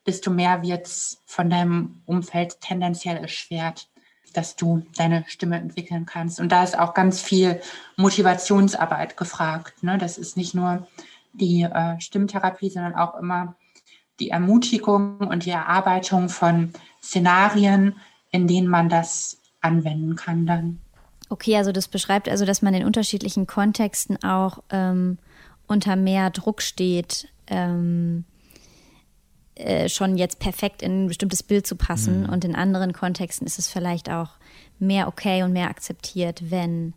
desto 0.06 0.30
mehr 0.30 0.62
wird 0.62 0.86
es 0.86 1.22
von 1.26 1.50
deinem 1.50 2.00
Umfeld 2.06 2.62
tendenziell 2.62 3.18
erschwert, 3.18 3.90
dass 4.36 4.56
du 4.56 4.82
deine 4.96 5.24
Stimme 5.26 5.56
entwickeln 5.56 6.06
kannst. 6.06 6.40
Und 6.40 6.52
da 6.52 6.62
ist 6.62 6.78
auch 6.78 6.94
ganz 6.94 7.22
viel 7.22 7.60
Motivationsarbeit 7.96 9.16
gefragt. 9.16 9.82
Ne? 9.82 9.98
Das 9.98 10.18
ist 10.18 10.36
nicht 10.36 10.54
nur 10.54 10.86
die 11.32 11.62
äh, 11.62 12.00
Stimmtherapie, 12.00 12.70
sondern 12.70 12.94
auch 12.94 13.18
immer 13.18 13.56
die 14.20 14.30
Ermutigung 14.30 15.18
und 15.18 15.44
die 15.44 15.50
Erarbeitung 15.50 16.28
von 16.28 16.72
Szenarien, 17.02 17.96
in 18.30 18.46
denen 18.46 18.68
man 18.68 18.88
das 18.88 19.38
anwenden 19.60 20.14
kann 20.16 20.46
dann. 20.46 20.80
Okay, 21.30 21.56
also 21.56 21.72
das 21.72 21.88
beschreibt 21.88 22.28
also, 22.28 22.44
dass 22.44 22.62
man 22.62 22.74
in 22.74 22.84
unterschiedlichen 22.84 23.46
Kontexten 23.46 24.22
auch 24.22 24.62
ähm, 24.70 25.18
unter 25.66 25.96
mehr 25.96 26.30
Druck 26.30 26.62
steht, 26.62 27.28
ähm, 27.46 28.24
äh, 29.56 29.88
schon 29.88 30.16
jetzt 30.16 30.38
perfekt 30.38 30.82
in 30.82 31.04
ein 31.04 31.08
bestimmtes 31.08 31.42
Bild 31.42 31.66
zu 31.66 31.76
passen. 31.76 32.26
Und 32.26 32.44
in 32.44 32.54
anderen 32.54 32.92
Kontexten 32.92 33.46
ist 33.46 33.58
es 33.58 33.68
vielleicht 33.68 34.10
auch 34.10 34.30
mehr 34.78 35.06
okay 35.08 35.42
und 35.42 35.52
mehr 35.52 35.68
akzeptiert, 35.70 36.50
wenn 36.50 36.94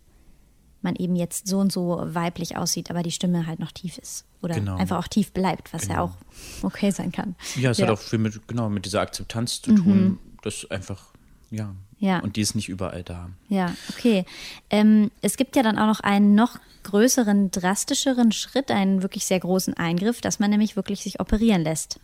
man 0.82 0.94
eben 0.96 1.16
jetzt 1.16 1.48
so 1.48 1.58
und 1.58 1.72
so 1.72 2.00
weiblich 2.04 2.56
aussieht, 2.56 2.90
aber 2.90 3.02
die 3.02 3.10
Stimme 3.10 3.46
halt 3.46 3.58
noch 3.58 3.72
tief 3.72 3.98
ist. 3.98 4.24
Oder 4.42 4.54
Genau. 4.54 4.76
einfach 4.76 4.98
auch 4.98 5.08
tief 5.08 5.32
bleibt, 5.32 5.72
was 5.72 5.88
ja 5.88 5.94
Genau. 5.94 6.04
auch 6.04 6.64
okay 6.64 6.90
sein 6.90 7.10
kann. 7.10 7.34
Ja, 7.56 7.70
es 7.70 7.82
hat 7.82 7.90
auch 7.90 7.98
viel 7.98 8.20
mit, 8.20 8.46
genau, 8.46 8.68
mit 8.68 8.84
dieser 8.84 9.00
Akzeptanz 9.00 9.60
zu 9.60 9.74
tun, 9.74 10.18
das 10.42 10.68
einfach, 10.70 11.06
ja. 11.50 11.74
Ja. 11.98 12.20
Und 12.20 12.36
die 12.36 12.40
ist 12.40 12.54
nicht 12.54 12.68
überall 12.68 13.02
da. 13.02 13.30
Ja, 13.48 13.74
okay. 13.90 14.24
Ähm, 14.70 15.10
es 15.20 15.36
gibt 15.36 15.56
ja 15.56 15.62
dann 15.62 15.78
auch 15.78 15.86
noch 15.86 16.00
einen 16.00 16.34
noch 16.34 16.58
größeren, 16.84 17.50
drastischeren 17.50 18.32
Schritt, 18.32 18.70
einen 18.70 19.02
wirklich 19.02 19.26
sehr 19.26 19.40
großen 19.40 19.74
Eingriff, 19.74 20.20
dass 20.20 20.38
man 20.38 20.50
nämlich 20.50 20.76
wirklich 20.76 21.02
sich 21.02 21.20
operieren 21.20 21.62
lässt. 21.62 22.00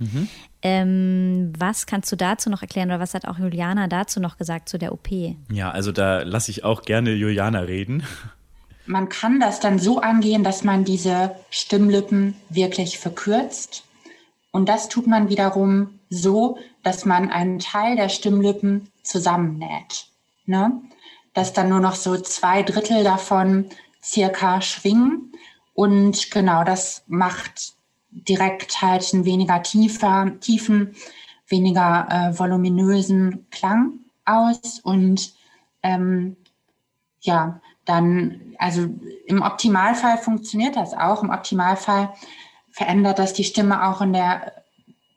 Ähm, 0.63 1.53
was 1.57 1.87
kannst 1.87 2.11
du 2.13 2.17
dazu 2.17 2.51
noch 2.51 2.63
erklären 2.63 2.89
oder 2.89 3.01
was 3.01 3.15
hat 3.15 3.27
auch 3.27 3.39
Juliana 3.39 3.87
dazu 3.87 4.21
noch 4.21 4.37
gesagt 4.37 4.69
zu 4.69 4.79
der 4.79 4.93
OP? 4.93 5.09
Ja, 5.51 5.71
also 5.71 5.93
da 5.93 6.23
lasse 6.23 6.51
ich 6.51 6.65
auch 6.65 6.83
gerne 6.83 7.13
Juliana 7.13 7.61
reden. 7.61 8.03
Man 8.87 9.09
kann 9.09 9.41
das 9.41 9.61
dann 9.61 9.79
so 9.79 10.01
angehen, 10.01 10.45
dass 10.45 10.65
man 10.65 10.85
diese 10.85 11.35
Stimmlippen 11.51 12.35
wirklich 12.51 12.99
verkürzt. 12.99 13.85
Und 14.51 14.69
das 14.69 14.89
tut 14.89 15.07
man 15.07 15.31
wiederum 15.31 15.99
so, 16.11 16.59
dass 16.83 17.07
man 17.07 17.31
einen 17.31 17.59
Teil 17.59 17.97
der 17.97 18.11
Stimmlippen 18.11 18.89
zusammennäht. 19.05 20.07
Ne? 20.47 20.83
Dass 21.33 21.53
dann 21.53 21.69
nur 21.69 21.81
noch 21.81 21.95
so 21.95 22.17
zwei 22.17 22.63
Drittel 22.63 23.05
davon 23.05 23.71
circa 24.03 24.61
schwingen. 24.61 25.33
Und 25.75 26.31
genau 26.31 26.65
das 26.65 27.05
macht 27.07 27.75
direkt 28.11 28.81
halt 28.81 29.13
einen 29.13 29.25
weniger 29.25 29.63
tiefer, 29.63 30.33
tiefen, 30.41 30.95
weniger 31.49 32.09
äh, 32.11 32.39
voluminösen 32.39 33.47
Klang 33.51 34.01
aus. 34.25 34.81
Und 34.81 35.35
ähm, 35.83 36.37
ja, 37.21 37.61
dann, 37.85 38.55
also 38.59 38.89
im 39.27 39.43
Optimalfall 39.43 40.19
funktioniert 40.19 40.77
das 40.77 40.95
auch. 40.95 41.23
Im 41.23 41.31
Optimalfall 41.31 42.15
verändert 42.71 43.19
das 43.19 43.33
die 43.33 43.45
Stimme 43.45 43.87
auch 43.87 44.01
in 44.01 44.13
der 44.13 44.65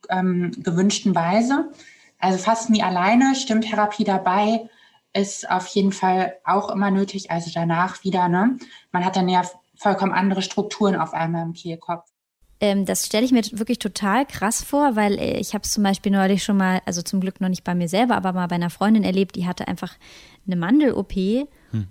ähm, 0.10 0.52
gewünschten 0.58 1.16
Weise. 1.16 1.72
Also 2.20 2.38
fast 2.38 2.70
nie 2.70 2.84
alleine. 2.84 3.36
Stimmtherapie 3.36 4.04
dabei 4.04 4.70
ist 5.14 5.50
auf 5.50 5.68
jeden 5.68 5.92
Fall 5.92 6.36
auch 6.44 6.70
immer 6.70 6.92
nötig. 6.92 7.32
Also 7.32 7.52
danach 7.54 8.04
wieder, 8.04 8.28
ne? 8.28 8.58
Man 8.92 9.06
hat 9.06 9.16
dann 9.16 9.30
ja 9.30 9.44
vollkommen 9.76 10.12
andere 10.12 10.42
Strukturen 10.42 10.96
auf 10.96 11.14
einmal 11.14 11.44
im 11.44 11.54
Kehlkopf. 11.54 12.10
Ähm, 12.60 12.86
das 12.86 13.06
stelle 13.06 13.24
ich 13.24 13.32
mir 13.32 13.44
wirklich 13.52 13.78
total 13.78 14.26
krass 14.26 14.64
vor, 14.64 14.96
weil 14.96 15.20
äh, 15.20 15.40
ich 15.40 15.54
habe 15.54 15.64
es 15.64 15.72
zum 15.72 15.84
Beispiel 15.84 16.12
neulich 16.12 16.44
schon 16.44 16.58
mal, 16.58 16.82
also 16.86 17.04
zum 17.04 17.22
Glück 17.22 17.40
noch 17.40 17.50
nicht 17.50 17.64
bei 17.64 17.76
mir 17.76 17.88
selber, 17.88 18.16
aber 18.16 18.34
mal 18.34 18.48
bei 18.48 18.56
einer 18.56 18.72
Freundin 18.72 19.04
erlebt, 19.04 19.36
die 19.36 19.46
hatte 19.46 19.68
einfach 19.68 19.94
eine 20.48 20.56
Mandel-OP 20.56 21.14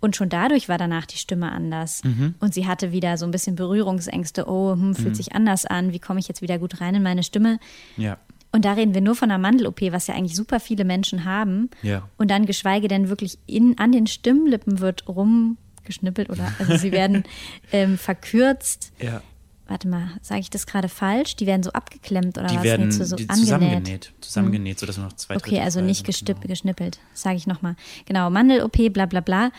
und 0.00 0.16
schon 0.16 0.28
dadurch 0.28 0.68
war 0.68 0.78
danach 0.78 1.06
die 1.06 1.18
Stimme 1.18 1.52
anders. 1.52 2.00
Und 2.40 2.54
sie 2.54 2.66
hatte 2.66 2.90
wieder 2.92 3.18
so 3.18 3.26
ein 3.26 3.30
bisschen 3.30 3.54
Berührungsängste, 3.54 4.48
oh, 4.48 4.72
hm, 4.72 4.94
fühlt 4.94 5.14
sich 5.14 5.34
anders 5.34 5.66
an, 5.66 5.92
wie 5.92 5.98
komme 5.98 6.18
ich 6.18 6.26
jetzt 6.26 6.40
wieder 6.40 6.58
gut 6.58 6.80
rein 6.80 6.94
in 6.94 7.02
meine 7.02 7.22
Stimme? 7.22 7.60
Ja. 7.98 8.16
Und 8.56 8.64
da 8.64 8.72
reden 8.72 8.94
wir 8.94 9.02
nur 9.02 9.14
von 9.14 9.30
einer 9.30 9.38
Mandel-OP, 9.38 9.82
was 9.92 10.06
ja 10.06 10.14
eigentlich 10.14 10.34
super 10.34 10.60
viele 10.60 10.86
Menschen 10.86 11.26
haben. 11.26 11.68
Ja. 11.82 12.08
Und 12.16 12.30
dann 12.30 12.46
geschweige 12.46 12.88
denn 12.88 13.10
wirklich 13.10 13.38
in, 13.44 13.76
an 13.78 13.92
den 13.92 14.06
Stimmlippen 14.06 14.80
wird 14.80 15.06
rumgeschnippelt 15.06 16.30
oder 16.30 16.50
also 16.58 16.78
sie 16.78 16.90
werden 17.00 17.24
ähm, 17.70 17.98
verkürzt. 17.98 18.92
Ja. 18.98 19.20
Warte 19.68 19.88
mal, 19.88 20.08
sage 20.22 20.40
ich 20.40 20.48
das 20.48 20.66
gerade 20.66 20.88
falsch? 20.88 21.36
Die 21.36 21.46
werden 21.46 21.62
so 21.64 21.70
abgeklemmt 21.72 22.38
oder 22.38 22.46
Die 22.46 22.56
was? 22.56 22.64
werden 22.64 22.90
so, 22.92 23.04
so 23.04 23.16
die 23.16 23.28
angenäht. 23.28 23.44
zusammengenäht, 23.44 24.12
zusammengenäht, 24.22 24.78
sodass 24.78 24.96
nur 24.96 25.06
noch 25.06 25.16
zwei 25.16 25.36
Okay, 25.36 25.60
also 25.60 25.82
nicht 25.82 26.06
gestipp, 26.06 26.36
genau. 26.40 26.48
geschnippelt, 26.48 26.98
sage 27.12 27.36
ich 27.36 27.46
nochmal. 27.46 27.76
Genau, 28.06 28.30
Mandel-OP, 28.30 28.90
bla 28.94 29.04
bla 29.04 29.20
bla. 29.20 29.50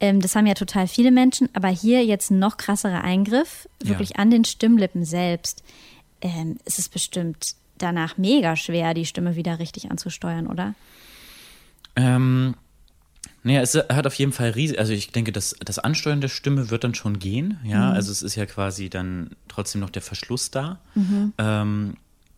Ähm, 0.00 0.20
das 0.20 0.36
haben 0.36 0.46
ja 0.46 0.52
total 0.54 0.86
viele 0.86 1.10
Menschen, 1.12 1.48
aber 1.54 1.68
hier 1.68 2.04
jetzt 2.04 2.30
ein 2.30 2.40
noch 2.40 2.58
krasserer 2.58 3.02
Eingriff, 3.04 3.66
wirklich 3.82 4.10
Ja. 4.10 4.16
an 4.16 4.30
den 4.30 4.44
Stimmlippen 4.44 5.06
selbst. 5.06 5.62
Ähm, 6.20 6.58
ist 6.66 6.78
es 6.78 6.90
bestimmt 6.90 7.54
danach 7.78 8.16
mega 8.18 8.56
schwer, 8.56 8.94
die 8.94 9.06
Stimme 9.06 9.36
wieder 9.36 9.58
richtig 9.58 9.90
anzusteuern, 9.90 10.46
oder? 10.46 10.74
Ähm, 11.96 12.54
Naja, 13.46 13.60
es 13.60 13.74
hat 13.74 14.06
auf 14.06 14.14
jeden 14.14 14.32
Fall 14.32 14.50
riesig, 14.50 14.78
also 14.78 14.92
ich 14.94 15.12
denke, 15.12 15.30
das, 15.30 15.54
das 15.62 15.78
Ansteuern 15.78 16.22
der 16.22 16.28
Stimme 16.28 16.70
wird 16.70 16.82
dann 16.82 16.94
schon 16.94 17.18
gehen, 17.18 17.58
ja, 17.62 17.90
Mhm. 17.90 17.92
also 17.96 18.10
es 18.10 18.22
ist 18.22 18.36
ja 18.36 18.46
quasi 18.46 18.88
dann 18.88 19.30
trotzdem 19.48 19.82
noch 19.82 19.90
der 19.90 20.00
Verschluss 20.00 20.50
da, 20.50 20.80
ähm, 21.38 21.94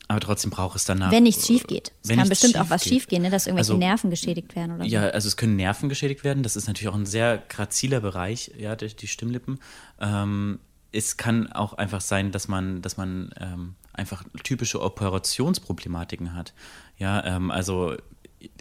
aber 0.09 0.20
trotzdem 0.20 0.51
braucht 0.51 0.75
es 0.77 0.85
danach. 0.85 1.09
Mhm. 1.09 1.12
Wenn 1.12 1.22
nichts 1.22 1.46
schief 1.46 1.64
geht. 1.68 1.92
Es 2.03 2.09
Wenn 2.09 2.18
kann 2.18 2.29
bestimmt 2.29 2.59
auch 2.59 2.70
was 2.70 2.83
geht. 2.83 2.92
schief 2.92 3.07
gehen, 3.07 3.22
ne? 3.22 3.31
dass 3.31 3.46
irgendwelche 3.46 3.70
Also- 3.72 3.79
Nerven 3.79 4.11
geschädigt 4.11 4.57
werden 4.57 4.72
oder 4.75 4.85
so. 4.85 4.90
Ja, 4.90 5.03
also 5.03 5.29
es 5.29 5.37
können 5.37 5.55
Nerven 5.57 5.88
geschädigt 5.88 6.25
werden. 6.25 6.42
Das 6.42 6.57
ist 6.57 6.66
natürlich 6.66 6.88
auch 6.88 6.96
ein 6.99 7.07
sehr 7.07 7.38
graziler 7.38 8.01
Bereich, 8.01 8.51
ja, 8.59 8.75
die, 8.75 8.88
die 8.88 9.07
Stimmlippen. 9.07 9.61
Ähm, 10.01 10.59
es 10.92 11.16
kann 11.16 11.53
auch 11.53 11.72
einfach 11.75 12.01
sein, 12.01 12.33
dass 12.33 12.49
man, 12.49 12.83
dass 12.83 12.96
man 12.96 13.31
ähm, 13.40 13.75
einfach 13.96 14.24
typische 14.42 14.80
Operationsproblematiken 14.80 16.35
hat. 16.35 16.54
Ja, 16.98 17.24
ähm, 17.24 17.50
also 17.50 17.96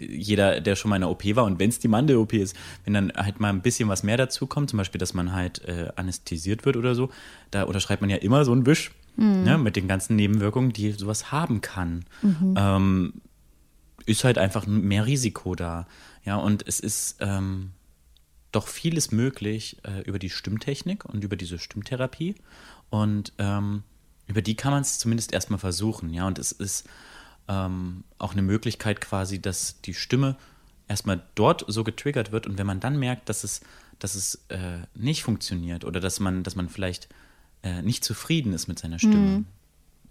jeder, 0.00 0.60
der 0.60 0.74
schon 0.74 0.88
mal 0.88 0.96
in 0.96 1.02
einer 1.02 1.10
OP 1.10 1.24
war 1.36 1.44
und 1.44 1.58
wenn 1.58 1.68
es 1.68 1.78
die 1.78 1.88
Mandel-OP 1.88 2.32
ist, 2.32 2.56
wenn 2.84 2.94
dann 2.94 3.12
halt 3.14 3.40
mal 3.40 3.50
ein 3.50 3.62
bisschen 3.62 3.88
was 3.88 4.02
mehr 4.02 4.16
dazu 4.16 4.46
kommt, 4.46 4.70
zum 4.70 4.78
Beispiel, 4.78 4.98
dass 4.98 5.14
man 5.14 5.32
halt 5.32 5.62
äh, 5.64 5.90
anästhesiert 5.96 6.64
wird 6.64 6.76
oder 6.76 6.94
so, 6.94 7.10
da 7.50 7.64
unterschreibt 7.64 8.00
man 8.00 8.10
ja 8.10 8.16
immer 8.16 8.44
so 8.44 8.52
einen 8.52 8.66
Wisch 8.66 8.90
ne, 9.16 9.58
mit 9.58 9.76
den 9.76 9.88
ganzen 9.88 10.16
Nebenwirkungen, 10.16 10.72
die 10.72 10.92
sowas 10.92 11.30
haben 11.32 11.60
kann. 11.60 12.04
Ähm, 12.56 13.14
ist 14.06 14.24
halt 14.24 14.38
einfach 14.38 14.66
mehr 14.66 15.06
Risiko 15.06 15.54
da. 15.54 15.86
Ja, 16.24 16.36
und 16.36 16.66
es 16.66 16.80
ist 16.80 17.16
ähm, 17.20 17.72
doch 18.52 18.68
vieles 18.68 19.12
möglich 19.12 19.78
äh, 19.84 20.02
über 20.02 20.18
die 20.18 20.30
Stimmtechnik 20.30 21.04
und 21.04 21.24
über 21.24 21.36
diese 21.36 21.58
Stimmtherapie. 21.58 22.36
Und 22.90 23.32
ähm, 23.38 23.82
über 24.26 24.42
die 24.42 24.56
kann 24.56 24.72
man 24.72 24.82
es 24.82 24.98
zumindest 24.98 25.32
erstmal 25.32 25.58
versuchen. 25.58 26.10
Ja, 26.10 26.26
und 26.26 26.38
es 26.38 26.52
ist 26.52 26.88
ähm, 27.48 28.04
auch 28.18 28.32
eine 28.32 28.42
Möglichkeit 28.42 29.00
quasi, 29.00 29.40
dass 29.40 29.80
die 29.82 29.94
Stimme 29.94 30.36
erstmal 30.88 31.22
dort 31.34 31.64
so 31.68 31.84
getriggert 31.84 32.32
wird 32.32 32.46
und 32.46 32.58
wenn 32.58 32.66
man 32.66 32.80
dann 32.80 32.98
merkt, 32.98 33.28
dass 33.28 33.44
es, 33.44 33.60
dass 33.98 34.14
es 34.14 34.44
äh, 34.48 34.78
nicht 34.94 35.22
funktioniert 35.22 35.84
oder 35.84 36.00
dass 36.00 36.20
man, 36.20 36.42
dass 36.42 36.56
man 36.56 36.68
vielleicht 36.68 37.08
äh, 37.62 37.82
nicht 37.82 38.04
zufrieden 38.04 38.52
ist 38.52 38.68
mit 38.68 38.78
seiner 38.78 38.98
Stimme, 38.98 39.44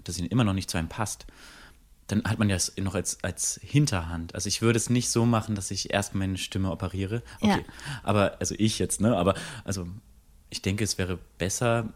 dass 0.03 0.15
sie 0.15 0.25
immer 0.25 0.43
noch 0.43 0.53
nicht 0.53 0.69
zu 0.69 0.77
einem 0.77 0.89
passt, 0.89 1.25
dann 2.07 2.23
hat 2.25 2.37
man 2.37 2.49
ja 2.49 2.55
es 2.55 2.75
noch 2.77 2.95
als, 2.95 3.23
als 3.23 3.59
Hinterhand. 3.63 4.35
Also 4.35 4.47
ich 4.47 4.61
würde 4.61 4.77
es 4.77 4.89
nicht 4.89 5.09
so 5.09 5.25
machen, 5.25 5.55
dass 5.55 5.71
ich 5.71 5.91
erst 5.91 6.13
meine 6.13 6.37
Stimme 6.37 6.71
operiere. 6.71 7.23
Okay. 7.41 7.65
Ja. 7.65 7.73
Aber, 8.03 8.37
also 8.39 8.53
ich 8.57 8.77
jetzt, 8.77 9.01
ne? 9.01 9.15
Aber 9.17 9.33
also 9.63 9.87
ich 10.49 10.61
denke, 10.61 10.83
es 10.83 10.97
wäre 10.97 11.17
besser, 11.37 11.93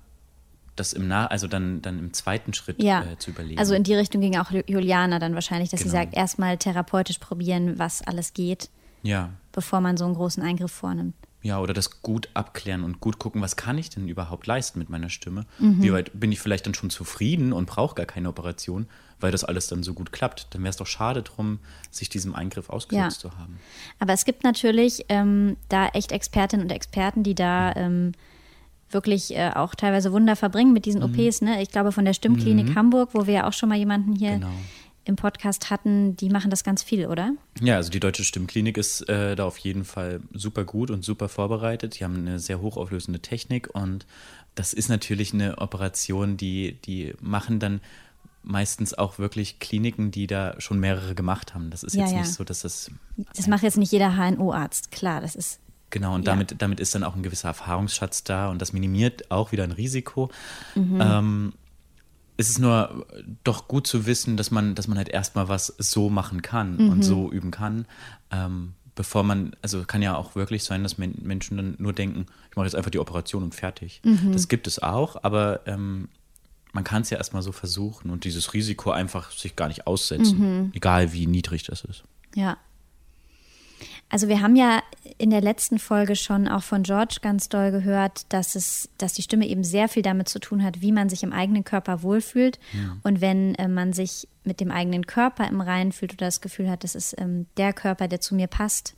das 0.79 0.93
im 0.93 1.07
Nach, 1.07 1.29
also 1.29 1.47
dann, 1.47 1.81
dann 1.81 1.99
im 1.99 2.13
zweiten 2.13 2.53
Schritt 2.53 2.81
Ja, 2.81 3.03
äh, 3.03 3.17
zu 3.17 3.31
überlegen. 3.31 3.59
also 3.59 3.73
in 3.73 3.83
die 3.83 3.95
Richtung 3.95 4.21
ging 4.21 4.37
auch 4.37 4.51
Ju- 4.51 4.63
Juliana 4.69 5.19
dann 5.19 5.33
wahrscheinlich, 5.35 5.69
dass 5.69 5.81
sie 5.81 5.89
Genau. 5.89 5.99
sagt, 5.99 6.13
erstmal 6.15 6.57
therapeutisch 6.57 7.17
probieren, 7.19 7.77
was 7.79 8.01
alles 8.01 8.33
geht, 8.33 8.69
ja. 9.03 9.29
bevor 9.51 9.81
man 9.81 9.97
so 9.97 10.05
einen 10.05 10.15
großen 10.15 10.41
Eingriff 10.43 10.71
vornimmt. 10.71 11.13
Ja, 11.41 11.61
oder 11.61 11.73
das 11.73 12.01
gut 12.01 12.27
abklären 12.33 12.83
und 12.83 12.99
gut 12.99 13.17
gucken, 13.17 13.41
was 13.41 13.55
kann 13.55 13.77
ich 13.77 13.89
denn 13.89 14.09
überhaupt 14.09 14.45
leisten 14.45 14.77
mit 14.77 14.89
meiner 14.89 15.09
Stimme? 15.09 15.45
Mhm. 15.59 15.81
Wie 15.81 15.93
weit 15.93 16.11
bin 16.19 16.33
ich 16.33 16.39
vielleicht 16.41 16.65
dann 16.65 16.73
schon 16.73 16.89
zufrieden 16.89 17.53
und 17.53 17.65
brauche 17.65 17.95
gar 17.95 18.05
keine 18.05 18.27
Operation, 18.27 18.87
weil 19.21 19.31
das 19.31 19.45
alles 19.45 19.67
dann 19.67 19.81
so 19.81 19.93
gut 19.93 20.11
klappt? 20.11 20.47
Dann 20.53 20.63
wäre 20.63 20.71
es 20.71 20.75
doch 20.75 20.85
schade 20.87 21.23
drum, 21.23 21.59
sich 21.91 22.09
diesem 22.09 22.35
Eingriff 22.35 22.69
ausgesetzt 22.69 23.23
Ja. 23.23 23.29
zu 23.29 23.37
haben. 23.37 23.57
Aber 23.99 24.11
es 24.11 24.25
gibt 24.25 24.43
natürlich 24.43 25.05
ähm, 25.07 25.55
da 25.69 25.87
echt 25.87 26.11
Expertinnen 26.11 26.65
und 26.65 26.71
Experten, 26.73 27.23
die 27.23 27.35
da 27.35 27.73
ähm, 27.77 28.11
wirklich 28.91 29.35
äh, 29.35 29.51
auch 29.55 29.75
teilweise 29.75 30.11
Wunder 30.11 30.35
verbringen 30.35 30.73
mit 30.73 30.81
Mhm. 30.85 30.91
diesen 30.91 31.03
OPs. 31.03 31.41
Ne? 31.41 31.61
Ich 31.61 31.69
glaube, 31.69 31.91
von 31.91 32.05
der 32.05 32.13
Stimmklinik 32.13 32.75
Hamburg, 32.75 33.09
wo 33.13 33.27
wir 33.27 33.33
ja 33.33 33.47
auch 33.47 33.53
schon 33.53 33.69
mal 33.69 33.77
jemanden 33.77 34.13
hier 34.15 34.33
Genau. 34.35 34.49
im 35.05 35.15
Podcast 35.15 35.69
hatten, 35.69 36.15
die 36.15 36.29
machen 36.29 36.49
das 36.51 36.63
ganz 36.63 36.83
viel, 36.83 37.07
oder? 37.07 37.31
Ja, 37.61 37.75
also 37.77 37.89
die 37.89 37.99
Deutsche 37.99 38.23
Stimmklinik 38.23 38.77
ist 38.77 39.07
äh, 39.09 39.35
da 39.35 39.45
auf 39.45 39.57
jeden 39.57 39.85
Fall 39.85 40.21
super 40.33 40.63
gut 40.65 40.91
und 40.91 41.03
super 41.03 41.29
vorbereitet. 41.29 41.99
Die 41.99 42.03
haben 42.03 42.15
eine 42.17 42.39
sehr 42.39 42.61
hochauflösende 42.61 43.19
Technik 43.19 43.73
und 43.73 44.05
das 44.55 44.73
ist 44.73 44.89
natürlich 44.89 45.33
eine 45.33 45.57
Operation, 45.59 46.35
die, 46.37 46.73
die 46.85 47.13
machen 47.21 47.59
dann 47.59 47.81
meistens 48.43 48.93
auch 48.93 49.19
wirklich 49.19 49.59
Kliniken, 49.59 50.11
die 50.11 50.25
da 50.27 50.55
schon 50.59 50.79
mehrere 50.79 51.13
gemacht 51.13 51.53
haben. 51.53 51.69
Das 51.69 51.83
ist 51.83 51.93
Ja, 51.95 52.03
jetzt 52.03 52.11
ja. 52.13 52.19
nicht 52.19 52.33
so, 52.33 52.43
dass 52.43 52.61
das 52.61 52.89
Das 53.35 53.47
macht 53.47 53.63
jetzt 53.63 53.77
nicht 53.77 53.91
jeder 53.91 54.15
HNO-Arzt, 54.15 54.91
klar, 54.91 55.21
das 55.21 55.35
ist. 55.35 55.59
Genau, 55.91 56.13
und 56.15 56.25
Ja. 56.27 56.33
damit, 56.33 56.55
damit 56.61 56.79
ist 56.79 56.93
dann 56.95 57.03
auch 57.03 57.15
ein 57.15 57.23
gewisser 57.23 57.47
Erfahrungsschatz 57.49 58.23
da 58.23 58.49
und 58.49 58.61
das 58.61 58.73
minimiert 58.73 59.31
auch 59.31 59.51
wieder 59.51 59.63
ein 59.63 59.71
Risiko. 59.71 60.29
Mhm. 60.75 60.99
Ähm, 61.01 61.53
es 62.37 62.49
ist 62.49 62.59
nur 62.59 63.05
doch 63.43 63.67
gut 63.67 63.85
zu 63.87 64.05
wissen, 64.05 64.37
dass 64.37 64.49
man, 64.51 64.75
dass 64.75 64.87
man 64.87 64.97
halt 64.97 65.09
erstmal 65.09 65.49
was 65.49 65.67
so 65.77 66.09
machen 66.09 66.41
kann 66.41 66.77
Mhm. 66.77 66.89
und 66.89 67.03
so 67.03 67.31
üben 67.31 67.51
kann, 67.51 67.85
ähm, 68.31 68.73
bevor 68.95 69.23
man, 69.23 69.55
also 69.61 69.83
kann 69.85 70.01
ja 70.01 70.15
auch 70.15 70.35
wirklich 70.35 70.63
sein, 70.63 70.83
dass 70.83 70.97
Men 70.97 71.15
Menschen 71.21 71.57
dann 71.57 71.75
nur 71.79 71.93
denken, 71.93 72.27
ich 72.49 72.55
mache 72.55 72.65
jetzt 72.65 72.75
einfach 72.75 72.91
die 72.91 72.99
Operation 72.99 73.43
und 73.43 73.55
fertig. 73.55 74.01
Mhm. 74.03 74.31
Das 74.31 74.47
gibt 74.47 74.67
es 74.67 74.79
auch, 74.81 75.23
aber 75.23 75.61
ähm, 75.67 76.07
man 76.71 76.83
kann 76.83 77.01
es 77.01 77.09
ja 77.09 77.17
erstmal 77.17 77.41
so 77.41 77.51
versuchen 77.51 78.11
und 78.11 78.23
dieses 78.25 78.53
Risiko 78.53 78.91
einfach 78.91 79.31
sich 79.31 79.55
gar 79.55 79.67
nicht 79.69 79.87
aussetzen, 79.87 80.37
Mhm. 80.65 80.71
egal 80.75 81.11
wie 81.13 81.25
niedrig 81.27 81.63
das 81.63 81.81
ist. 81.83 82.03
Ja. 82.35 82.57
Also 84.09 84.27
wir 84.27 84.41
haben 84.41 84.55
ja 84.55 84.81
in 85.17 85.29
der 85.29 85.41
letzten 85.41 85.77
Folge 85.77 86.15
schon 86.15 86.47
auch 86.47 86.63
von 86.63 86.83
George 86.83 87.17
ganz 87.21 87.47
doll 87.47 87.71
gehört, 87.71 88.31
dass 88.33 88.55
es, 88.55 88.89
dass 88.97 89.13
die 89.13 89.21
Stimme 89.21 89.47
eben 89.47 89.63
sehr 89.63 89.87
viel 89.87 90.01
damit 90.01 90.27
zu 90.29 90.39
tun 90.39 90.63
hat, 90.63 90.81
wie 90.81 90.91
man 90.91 91.09
sich 91.09 91.23
im 91.23 91.31
eigenen 91.31 91.63
Körper 91.63 92.01
wohlfühlt. 92.01 92.59
Und 93.03 93.21
wenn 93.21 93.55
äh, 93.55 93.67
man 93.67 93.93
sich 93.93 94.27
mit 94.43 94.59
dem 94.59 94.71
eigenen 94.71 95.05
Körper 95.05 95.47
im 95.47 95.61
Reinen 95.61 95.91
fühlt 95.91 96.13
oder 96.13 96.25
das 96.25 96.41
Gefühl 96.41 96.69
hat, 96.69 96.83
das 96.83 96.95
ist 96.95 97.15
ähm, 97.19 97.45
der 97.57 97.71
Körper, 97.71 98.07
der 98.07 98.19
zu 98.19 98.33
mir 98.33 98.47
passt, 98.47 98.95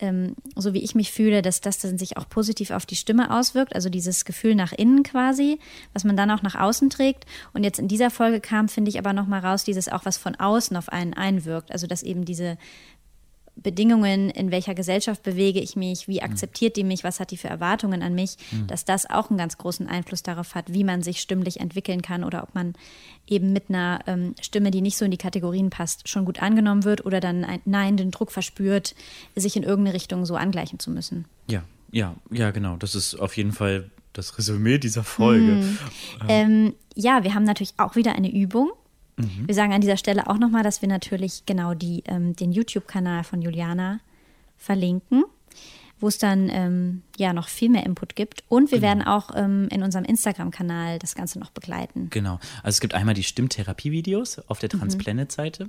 ähm, 0.00 0.34
so 0.56 0.74
wie 0.74 0.82
ich 0.82 0.94
mich 0.94 1.12
fühle, 1.12 1.42
dass 1.42 1.60
das 1.60 1.78
dann 1.78 1.98
sich 1.98 2.16
auch 2.16 2.28
positiv 2.28 2.70
auf 2.70 2.86
die 2.86 2.96
Stimme 2.96 3.30
auswirkt, 3.30 3.74
also 3.74 3.88
dieses 3.88 4.24
Gefühl 4.24 4.54
nach 4.54 4.72
innen 4.72 5.02
quasi, 5.02 5.58
was 5.92 6.04
man 6.04 6.16
dann 6.16 6.30
auch 6.30 6.42
nach 6.42 6.56
außen 6.56 6.90
trägt. 6.90 7.26
Und 7.52 7.64
jetzt 7.64 7.78
in 7.78 7.88
dieser 7.88 8.10
Folge 8.10 8.40
kam, 8.40 8.68
finde 8.68 8.90
ich 8.90 8.98
aber 8.98 9.12
noch 9.12 9.26
mal 9.26 9.40
raus, 9.40 9.64
dieses 9.64 9.88
auch 9.88 10.04
was 10.04 10.16
von 10.16 10.34
außen 10.34 10.76
auf 10.76 10.88
einen 10.88 11.14
einwirkt, 11.14 11.72
also 11.72 11.86
dass 11.86 12.02
eben 12.02 12.24
diese 12.24 12.58
Bedingungen, 13.56 14.30
in 14.30 14.50
welcher 14.50 14.74
Gesellschaft 14.74 15.22
bewege 15.22 15.60
ich 15.60 15.76
mich, 15.76 16.08
wie 16.08 16.22
akzeptiert 16.22 16.76
die 16.76 16.84
mich, 16.84 17.04
was 17.04 17.20
hat 17.20 17.30
die 17.30 17.36
für 17.36 17.48
Erwartungen 17.48 18.02
an 18.02 18.14
mich, 18.14 18.36
dass 18.66 18.84
das 18.84 19.08
auch 19.08 19.30
einen 19.30 19.38
ganz 19.38 19.58
großen 19.58 19.86
Einfluss 19.86 20.22
darauf 20.22 20.54
hat, 20.54 20.72
wie 20.72 20.84
man 20.84 21.02
sich 21.02 21.20
stimmlich 21.20 21.60
entwickeln 21.60 22.02
kann 22.02 22.24
oder 22.24 22.42
ob 22.42 22.54
man 22.54 22.74
eben 23.26 23.52
mit 23.52 23.64
einer 23.68 24.00
ähm, 24.06 24.34
Stimme, 24.40 24.70
die 24.70 24.80
nicht 24.80 24.96
so 24.96 25.04
in 25.04 25.10
die 25.10 25.16
Kategorien 25.16 25.70
passt, 25.70 26.08
schon 26.08 26.24
gut 26.24 26.42
angenommen 26.42 26.84
wird 26.84 27.06
oder 27.06 27.20
dann 27.20 27.44
ein, 27.44 27.60
nein, 27.64 27.96
den 27.96 28.10
Druck 28.10 28.32
verspürt, 28.32 28.94
sich 29.34 29.56
in 29.56 29.62
irgendeine 29.62 29.94
Richtung 29.94 30.26
so 30.26 30.36
angleichen 30.36 30.78
zu 30.78 30.90
müssen. 30.90 31.24
Ja, 31.48 31.62
ja, 31.90 32.14
ja, 32.30 32.50
genau. 32.50 32.76
Das 32.76 32.94
ist 32.94 33.14
auf 33.14 33.36
jeden 33.36 33.52
Fall 33.52 33.90
das 34.12 34.36
Resümee 34.38 34.78
dieser 34.78 35.04
Folge. 35.04 35.64
Ähm, 36.28 36.74
ja, 36.94 37.24
wir 37.24 37.34
haben 37.34 37.44
natürlich 37.44 37.74
auch 37.76 37.96
wieder 37.96 38.14
eine 38.14 38.32
Übung. 38.32 38.72
Wir 39.16 39.54
sagen 39.54 39.72
an 39.72 39.80
dieser 39.80 39.96
Stelle 39.96 40.28
auch 40.28 40.38
nochmal, 40.38 40.62
dass 40.62 40.82
wir 40.82 40.88
natürlich 40.88 41.46
genau 41.46 41.74
die, 41.74 42.02
ähm, 42.06 42.34
den 42.34 42.52
YouTube-Kanal 42.52 43.24
von 43.24 43.42
Juliana 43.42 44.00
verlinken, 44.56 45.24
wo 46.00 46.08
es 46.08 46.18
dann 46.18 46.48
ähm, 46.50 47.02
ja 47.18 47.32
noch 47.32 47.48
viel 47.48 47.68
mehr 47.70 47.84
Input 47.84 48.16
gibt. 48.16 48.42
Und 48.48 48.70
wir 48.72 48.82
werden 48.82 49.02
auch 49.02 49.30
ähm, 49.34 49.68
in 49.70 49.82
unserem 49.82 50.04
Instagram-Kanal 50.04 50.98
das 50.98 51.14
Ganze 51.14 51.38
noch 51.38 51.50
begleiten. 51.50 52.08
Genau. 52.10 52.38
Also 52.62 52.76
es 52.76 52.80
gibt 52.80 52.94
einmal 52.94 53.14
die 53.14 53.22
Stimmtherapie-Videos 53.22 54.40
auf 54.48 54.58
der 54.58 54.68
Transplanet-Seite 54.68 55.68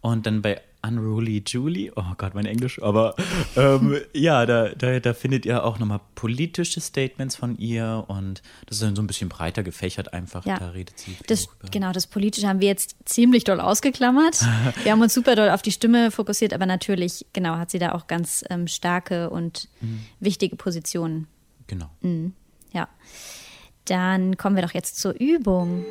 und 0.00 0.26
dann 0.26 0.42
bei 0.42 0.60
Unruly 0.84 1.44
Julie, 1.46 1.92
oh 1.94 2.02
Gott, 2.18 2.34
mein 2.34 2.44
Englisch, 2.44 2.82
aber 2.82 3.14
ähm, 3.56 3.98
ja, 4.12 4.44
da, 4.46 4.70
da, 4.70 4.98
da 4.98 5.14
findet 5.14 5.46
ihr 5.46 5.62
auch 5.62 5.78
nochmal 5.78 6.00
politische 6.16 6.80
Statements 6.80 7.36
von 7.36 7.56
ihr 7.56 8.04
und 8.08 8.42
das 8.66 8.78
ist 8.78 8.82
dann 8.82 8.96
so 8.96 9.02
ein 9.02 9.06
bisschen 9.06 9.28
breiter 9.28 9.62
gefächert 9.62 10.12
einfach, 10.12 10.44
Ja. 10.44 10.58
da 10.58 10.70
redet 10.70 10.98
sie 10.98 11.12
viel 11.12 11.26
Das, 11.28 11.46
genau, 11.70 11.92
das 11.92 12.08
Politische 12.08 12.48
haben 12.48 12.60
wir 12.60 12.66
jetzt 12.66 12.96
ziemlich 13.04 13.44
doll 13.44 13.60
ausgeklammert. 13.60 14.40
Wir 14.82 14.90
haben 14.90 15.00
uns 15.00 15.14
super 15.14 15.36
doll 15.36 15.50
auf 15.50 15.62
die 15.62 15.70
Stimme 15.70 16.10
fokussiert, 16.10 16.52
aber 16.52 16.66
natürlich, 16.66 17.26
genau, 17.32 17.56
hat 17.58 17.70
sie 17.70 17.78
da 17.78 17.92
auch 17.92 18.08
ganz 18.08 18.44
ähm, 18.50 18.66
starke 18.66 19.30
und 19.30 19.68
wichtige 20.18 20.56
Positionen. 20.56 20.81
Genau. 21.66 21.90
Ja. 22.72 22.88
Dann 23.84 24.36
kommen 24.36 24.56
wir 24.56 24.62
doch 24.62 24.74
jetzt 24.74 25.00
zur 25.00 25.14
Übung. 25.18 25.84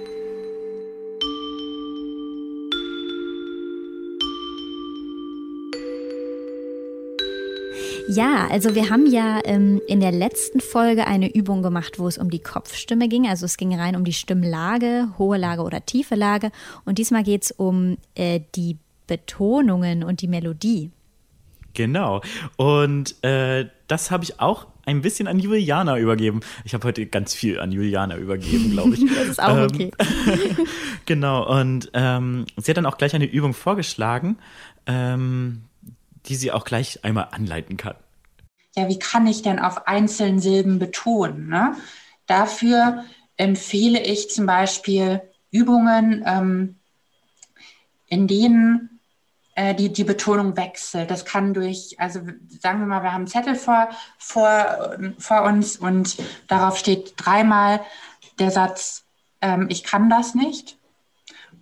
Ja, 8.14 8.48
also 8.50 8.76
wir 8.76 8.90
haben 8.90 9.06
ja 9.06 9.40
ähm, 9.46 9.82
in 9.88 10.02
der 10.02 10.12
letzten 10.12 10.60
Folge 10.60 11.08
eine 11.08 11.34
Übung 11.34 11.62
gemacht, 11.62 11.98
wo 11.98 12.10
es 12.10 12.18
um 12.18 12.30
die 12.30 12.40
Kopfstimme 12.40 13.08
ging. 13.08 13.26
Also 13.26 13.46
es 13.46 13.56
ging 13.56 13.74
rein 13.74 13.96
um 13.96 14.04
die 14.04 14.12
Stimmlage, 14.12 15.08
hohe 15.18 15.38
Lage 15.38 15.62
oder 15.62 15.86
tiefe 15.86 16.16
Lage. 16.16 16.52
Und 16.84 16.98
diesmal 16.98 17.24
geht 17.24 17.44
es 17.44 17.52
um 17.52 17.98
äh, 18.16 18.42
die 18.56 18.78
Betonungen 19.08 20.04
und 20.04 20.22
die 20.22 20.28
Melodie. 20.28 20.92
Genau. 21.74 22.22
Und 22.58 23.24
äh, 23.24 23.70
das 23.88 24.12
habe 24.12 24.26
ich 24.26 24.42
auch 24.42 24.68
ein 24.86 25.02
bisschen 25.02 25.28
an 25.28 25.40
Juliana 25.40 25.98
übergeben. 25.98 26.42
Ich 26.66 26.74
habe 26.74 26.88
heute 26.88 27.06
ganz 27.06 27.34
viel 27.34 27.60
an 27.60 27.72
Juliana 27.72 28.18
übergeben, 28.18 28.72
glaube 28.72 28.96
ich. 28.96 29.02
Das 29.16 29.28
ist 29.28 29.42
auch 29.42 29.58
Ähm, 29.58 29.64
okay. 29.64 29.92
Genau, 31.06 31.60
und 31.60 31.90
ähm, 31.94 32.46
sie 32.58 32.72
hat 32.72 32.78
dann 32.78 32.86
auch 32.86 32.98
gleich 32.98 33.14
eine 33.16 33.26
Übung 33.26 33.54
vorgeschlagen, 33.54 34.38
ähm, 34.86 35.64
die 36.28 36.36
sie 36.36 36.52
auch 36.52 36.64
gleich 36.64 37.04
einmal 37.04 37.30
anleiten 37.32 37.78
kann. 37.78 37.96
ja, 38.76 38.88
wie 38.88 39.00
kann 39.00 39.28
ich 39.28 39.42
denn 39.42 39.60
auf 39.60 39.88
einzelnen 39.88 40.40
Silben 40.40 40.80
betonen? 40.80 41.50
Ne? 41.50 41.76
Dafür 42.28 43.04
empfehle 43.38 44.00
ich 44.02 44.30
zum 44.30 44.46
Beispiel 44.46 45.22
Übungen, 45.52 46.24
ähm, 46.26 46.76
in 48.08 48.28
denen 48.28 49.01
die, 49.76 49.92
die 49.92 50.04
Betonung 50.04 50.56
wechselt. 50.56 51.12
Das 51.12 51.26
kann 51.26 51.54
durch, 51.54 52.00
also 52.00 52.22
sagen 52.62 52.80
wir 52.80 52.88
mal, 52.88 53.04
wir 53.04 53.12
haben 53.12 53.22
einen 53.22 53.28
Zettel 53.28 53.56
vor, 53.56 53.90
vor, 54.18 54.98
vor 55.20 55.44
uns 55.44 55.78
und 55.78 56.18
darauf 56.48 56.78
steht 56.78 57.14
dreimal 57.18 57.82
der 58.40 58.52
Satz, 58.52 59.04
ähm, 59.42 59.68
ich 59.70 59.84
kann 59.84 60.10
das 60.10 60.36
nicht. 60.36 60.78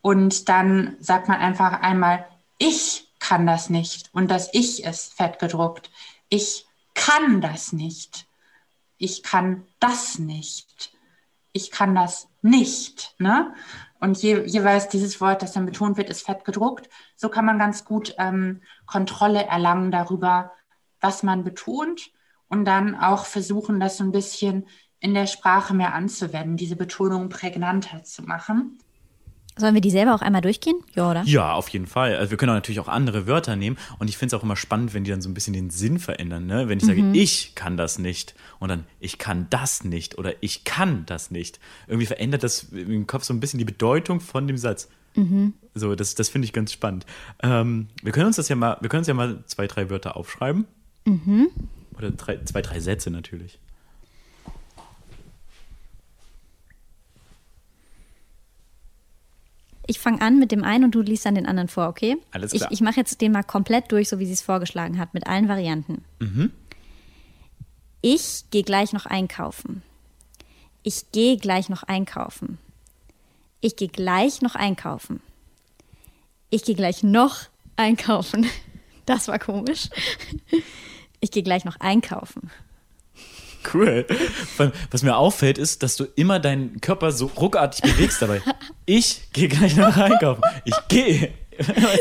Und 0.01 0.49
dann 0.49 0.95
sagt 0.99 1.27
man 1.27 1.39
einfach 1.39 1.81
einmal, 1.81 2.25
ich 2.57 3.07
kann 3.19 3.45
das 3.45 3.69
nicht. 3.69 4.09
Und 4.13 4.29
das 4.31 4.49
Ich 4.53 4.83
ist 4.83 5.13
fett 5.13 5.39
gedruckt. 5.39 5.91
Ich 6.29 6.65
kann 6.93 7.41
das 7.41 7.73
nicht. 7.73 8.25
Ich 8.97 9.23
kann 9.23 9.65
das 9.79 10.19
nicht. 10.19 10.91
Ich 11.51 11.71
kann 11.71 11.95
das 11.95 12.27
nicht. 12.41 13.13
Ne? 13.17 13.53
Und 13.99 14.21
je, 14.21 14.45
jeweils 14.45 14.87
dieses 14.87 15.19
Wort, 15.19 15.41
das 15.41 15.51
dann 15.51 15.65
betont 15.65 15.97
wird, 15.97 16.09
ist 16.09 16.25
fett 16.25 16.45
gedruckt. 16.45 16.89
So 17.15 17.29
kann 17.29 17.45
man 17.45 17.59
ganz 17.59 17.85
gut 17.85 18.15
ähm, 18.17 18.61
Kontrolle 18.85 19.45
erlangen 19.45 19.91
darüber, 19.91 20.51
was 21.01 21.23
man 21.23 21.43
betont 21.43 22.11
und 22.47 22.65
dann 22.65 22.95
auch 22.95 23.25
versuchen, 23.25 23.79
das 23.79 23.97
so 23.97 24.03
ein 24.03 24.11
bisschen 24.11 24.67
in 24.99 25.13
der 25.13 25.27
Sprache 25.27 25.73
mehr 25.73 25.93
anzuwenden, 25.93 26.57
diese 26.57 26.75
Betonung 26.75 27.29
prägnanter 27.29 28.03
zu 28.03 28.23
machen. 28.23 28.79
Sollen 29.59 29.73
wir 29.73 29.81
die 29.81 29.91
selber 29.91 30.15
auch 30.15 30.21
einmal 30.21 30.41
durchgehen? 30.41 30.77
Ja, 30.95 31.11
oder? 31.11 31.23
Ja, 31.23 31.53
auf 31.53 31.67
jeden 31.69 31.85
Fall. 31.85 32.15
Also 32.15 32.31
wir 32.31 32.37
können 32.37 32.51
auch 32.51 32.55
natürlich 32.55 32.79
auch 32.79 32.87
andere 32.87 33.27
Wörter 33.27 33.55
nehmen 33.55 33.77
und 33.99 34.09
ich 34.09 34.17
finde 34.17 34.33
es 34.35 34.39
auch 34.39 34.43
immer 34.43 34.55
spannend, 34.55 34.93
wenn 34.93 35.03
die 35.03 35.11
dann 35.11 35.21
so 35.21 35.29
ein 35.29 35.33
bisschen 35.33 35.53
den 35.53 35.69
Sinn 35.69 35.99
verändern. 35.99 36.45
Ne? 36.45 36.69
Wenn 36.69 36.77
ich 36.77 36.85
sage, 36.85 37.03
ich 37.13 37.55
kann 37.55 37.75
das 37.75 37.99
nicht 37.99 38.35
und 38.59 38.69
dann 38.69 38.85
ich 38.99 39.17
kann 39.17 39.47
das 39.49 39.83
nicht 39.83 40.17
oder 40.17 40.33
ich 40.41 40.63
kann 40.63 41.05
das 41.05 41.29
nicht. 41.29 41.59
Irgendwie 41.87 42.05
verändert 42.05 42.43
das 42.43 42.63
im 42.71 43.05
Kopf 43.05 43.23
so 43.25 43.33
ein 43.33 43.39
bisschen 43.39 43.57
die 43.57 43.65
Bedeutung 43.65 44.19
von 44.21 44.47
dem 44.47 44.57
Satz. 44.57 44.87
So, 45.73 45.95
das, 45.95 46.15
das 46.15 46.29
finde 46.29 46.45
ich 46.45 46.53
ganz 46.53 46.71
spannend. 46.71 47.05
Ähm, 47.43 47.87
wir 48.01 48.11
können 48.11 48.27
uns 48.27 48.37
das 48.37 48.47
ja 48.47 48.55
mal, 48.55 48.77
wir 48.79 48.89
können 48.89 48.99
uns 48.99 49.07
ja 49.07 49.13
mal 49.13 49.43
zwei, 49.45 49.67
drei 49.67 49.89
Wörter 49.89 50.15
aufschreiben. 50.15 50.65
Oder 51.97 52.11
drei, 52.11 52.41
zwei, 52.45 52.61
drei 52.61 52.79
Sätze 52.79 53.11
natürlich. 53.11 53.59
Ich 59.89 59.99
fange 59.99 60.21
an 60.21 60.37
mit 60.37 60.51
dem 60.51 60.63
einen 60.63 60.83
und 60.85 60.91
du 60.95 61.01
liest 61.01 61.25
dann 61.25 61.33
den 61.35 61.47
anderen 61.47 61.67
vor, 61.67 61.87
okay? 61.87 62.17
Alles 62.31 62.53
Ich, 62.53 62.59
klar. 62.59 62.71
ich 62.71 62.81
mache 62.81 62.97
jetzt 62.97 63.21
den 63.21 63.31
mal 63.31 63.41
komplett 63.43 63.91
durch, 63.91 64.07
so 64.09 64.19
wie 64.19 64.25
sie 64.27 64.33
es 64.33 64.41
vorgeschlagen 64.43 64.99
hat, 64.99 65.13
mit 65.15 65.25
allen 65.25 65.47
Varianten. 65.47 66.03
Mhm. 66.19 66.51
Ich 68.01 68.45
gehe 68.51 68.63
gleich 68.63 68.93
noch 68.93 69.05
einkaufen. 69.07 69.81
Ich 70.83 71.11
gehe 71.11 71.37
gleich 71.37 71.69
noch 71.69 71.83
einkaufen. 71.83 72.57
Ich 73.61 73.75
gehe 73.75 73.89
gleich 73.89 74.41
noch 74.41 74.55
einkaufen. 74.55 75.21
Ich 76.51 76.63
gehe 76.63 76.75
gleich 76.75 77.03
noch 77.03 77.41
einkaufen. 77.75 78.45
Das 79.05 79.27
war 79.27 79.39
komisch. 79.39 79.89
Ich 81.19 81.31
gehe 81.31 81.41
gleich 81.41 81.65
noch 81.65 81.79
einkaufen. 81.79 82.51
Cool. 83.73 84.05
Was 84.91 85.03
mir 85.03 85.17
auffällt, 85.17 85.57
ist, 85.57 85.83
dass 85.83 85.95
du 85.95 86.05
immer 86.15 86.39
deinen 86.39 86.81
Körper 86.81 87.11
so 87.11 87.27
ruckartig 87.27 87.81
bewegst 87.81 88.21
dabei. 88.21 88.41
Ich 88.85 89.31
gehe 89.33 89.47
gleich 89.47 89.75
noch 89.75 89.95
einkaufen. 89.95 90.41
Ich 90.65 90.75
gehe. 90.87 91.33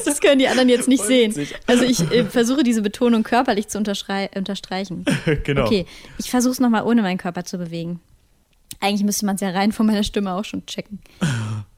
Das 0.04 0.20
können 0.20 0.38
die 0.38 0.48
anderen 0.48 0.68
jetzt 0.68 0.88
nicht 0.88 1.04
sehen. 1.04 1.34
Also 1.66 1.84
ich 1.84 2.00
äh, 2.12 2.24
versuche 2.24 2.62
diese 2.62 2.80
Betonung 2.82 3.22
körperlich 3.22 3.68
zu 3.68 3.78
unterstreichen. 3.78 5.04
Genau. 5.44 5.64
Okay, 5.66 5.86
ich 6.18 6.30
versuche 6.30 6.52
es 6.52 6.60
nochmal 6.60 6.84
ohne 6.84 7.02
meinen 7.02 7.18
Körper 7.18 7.44
zu 7.44 7.58
bewegen. 7.58 8.00
Eigentlich 8.80 9.04
müsste 9.04 9.26
man 9.26 9.34
es 9.34 9.40
ja 9.40 9.50
rein 9.50 9.72
von 9.72 9.86
meiner 9.86 10.04
Stimme 10.04 10.34
auch 10.34 10.44
schon 10.44 10.64
checken. 10.66 11.00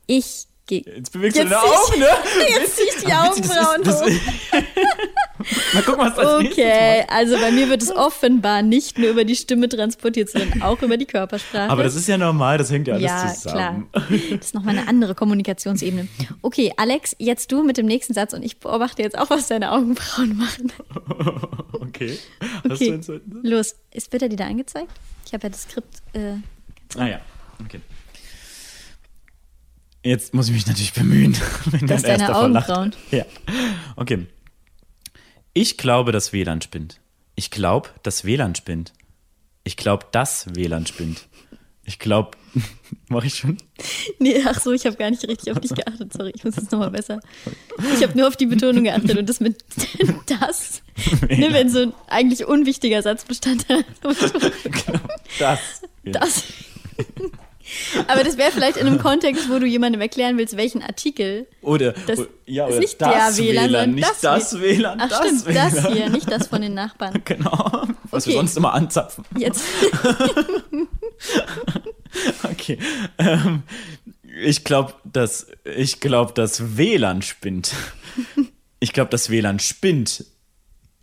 Ich 0.07 0.47
gehe. 0.67 0.83
Jetzt 0.87 1.13
bewegst 1.13 1.37
Jetzt 1.37 1.51
du 1.51 1.55
deine 1.55 1.63
Augen, 1.63 1.99
ne? 1.99 2.09
Jetzt 2.61 2.77
ziehe 2.77 2.89
ich 2.89 3.05
die 3.05 3.13
Augenbrauen 3.13 3.87
hoch. 3.87 4.61
Mal 5.75 5.83
gucken, 5.83 6.01
was 6.01 6.15
das 6.15 6.45
Okay, 6.45 7.05
also 7.09 7.37
bei 7.37 7.51
mir 7.51 7.69
wird 7.69 7.83
es 7.83 7.91
offenbar 7.95 8.63
nicht 8.63 8.99
nur 8.99 9.11
über 9.11 9.25
die 9.25 9.37
Stimme 9.37 9.69
transportiert, 9.69 10.31
sondern 10.31 10.63
auch 10.63 10.81
über 10.83 10.97
die 10.97 11.07
Körpersprache. 11.07 11.71
Aber 11.71 11.83
das 11.83 11.95
ist 11.95 12.09
ja 12.09 12.19
normal, 12.19 12.59
das 12.59 12.71
hängt 12.71 12.89
ja 12.89 12.95
alles 12.95 13.07
ja, 13.07 13.35
zusammen. 13.35 13.89
klar. 13.91 14.07
Das 14.31 14.47
ist 14.47 14.55
nochmal 14.55 14.77
eine 14.79 14.89
andere 14.89 15.15
Kommunikationsebene. 15.15 16.09
Okay, 16.43 16.73
Alex, 16.77 17.15
jetzt 17.19 17.51
du 17.53 17.63
mit 17.63 17.77
dem 17.77 17.87
nächsten 17.87 18.15
Satz 18.15 18.33
und 18.33 18.43
ich 18.43 18.59
beobachte 18.59 19.03
jetzt 19.03 19.19
auch, 19.19 19.31
was 19.31 19.49
deine 19.49 19.73
Augenbrauen 19.73 20.37
machen. 20.37 20.73
Okay. 21.81 22.19
Okay, 22.69 23.01
los. 23.43 23.75
Ist 23.93 24.11
bitte 24.11 24.29
die 24.29 24.37
da 24.37 24.47
angezeigt? 24.47 24.91
Ich 25.27 25.33
habe 25.33 25.45
ja 25.45 25.49
das 25.51 25.63
Skript. 25.63 26.03
Äh, 26.13 26.35
Ah 26.97 27.07
ja, 27.07 27.21
okay. 27.65 27.81
Jetzt 30.03 30.33
muss 30.35 30.49
ich 30.49 30.55
mich 30.55 30.67
natürlich 30.67 30.93
bemühen. 30.93 31.37
Wenn 31.67 31.87
Das 31.87 32.03
dein 32.03 32.19
deine 32.19 32.23
erster 32.25 32.39
verlacht. 32.41 32.71
Augenbrauen. 32.71 32.95
Ja. 33.11 33.25
Okay. 33.97 34.27
Ich 35.53 35.77
glaube, 35.77 36.13
das 36.13 36.33
WLAN 36.33 36.63
spinnt. 36.63 37.01
Ich 37.35 37.51
glaube, 37.51 37.89
das 38.03 38.25
WLAN 38.25 38.55
spinnt. 38.55 38.93
Ich 39.65 39.77
glaube, 39.77 40.07
das 40.13 40.47
WLAN 40.55 40.87
spinnt. 40.87 41.27
Ich 41.85 41.99
glaube, 41.99 42.31
mache 43.09 43.27
ich 43.27 43.35
schon? 43.35 43.59
nee, 44.19 44.41
ach 44.47 44.61
so, 44.61 44.71
ich 44.73 44.87
habe 44.87 44.97
gar 44.97 45.11
nicht 45.11 45.27
richtig 45.27 45.51
auf 45.51 45.59
dich 45.59 45.75
geachtet. 45.75 46.13
Sorry, 46.13 46.33
ich 46.35 46.45
muss 46.45 46.57
jetzt 46.57 46.71
nochmal 46.71 46.91
besser. 46.91 47.21
Ich 47.95 48.03
habe 48.03 48.17
nur 48.17 48.29
auf 48.29 48.37
die 48.37 48.47
Betonung 48.47 48.85
geachtet 48.85 49.19
und 49.19 49.29
das 49.29 49.41
mit 49.41 49.57
das, 50.27 50.83
ne, 51.29 51.49
wenn 51.53 51.69
so 51.69 51.81
ein 51.81 51.93
eigentlich 52.07 52.47
unwichtiger 52.47 53.03
Satzbestandteil. 53.03 53.85
Genau, 54.03 55.01
das. 55.39 55.61
Das. 56.05 56.45
Aber 58.09 58.25
das 58.25 58.37
wäre 58.37 58.51
vielleicht 58.53 58.77
in 58.77 58.87
einem 58.87 58.99
Kontext, 58.99 59.49
wo 59.51 59.59
du 59.59 59.67
jemandem 59.67 60.01
erklären 60.01 60.37
willst, 60.39 60.57
welchen 60.57 60.83
Artikel. 60.83 61.47
Oder, 61.63 61.93
Das 62.07 62.21
ja, 62.47 62.67
ist 62.67 62.73
oder 62.73 62.81
nicht 62.81 63.01
das 63.01 63.37
der 63.37 63.45
WLAN, 63.45 63.65
sondern 63.65 63.95
nicht 63.95 64.09
das 64.09 64.21
das, 64.21 64.61
WLAN. 64.61 65.01
Ach 65.01 65.09
das 65.09 65.19
stimmt, 65.19 65.47
WLAN. 65.47 65.75
das 65.75 65.93
hier, 65.93 66.09
nicht 66.11 66.31
das 66.31 66.47
von 66.49 66.63
den 66.63 66.75
Nachbarn. 66.75 67.15
Genau, 67.25 67.87
was 68.11 68.27
wir 68.27 68.33
Okay. 68.33 68.39
sonst 68.41 68.57
immer 68.57 68.73
anzapfen. 68.75 69.25
Jetzt. 69.37 69.65
Okay. 72.43 72.79
Ähm, 73.19 73.63
ich 74.43 74.65
glaube, 74.65 74.95
dass 75.05 75.47
ich 75.65 76.01
glaube, 76.01 76.33
das 76.35 76.77
WLAN 76.77 77.23
spinnt. 77.23 77.73
Ich 78.81 78.93
glaube, 78.93 79.11
das 79.11 79.31
WLAN 79.31 79.59
spinnt. 79.61 80.25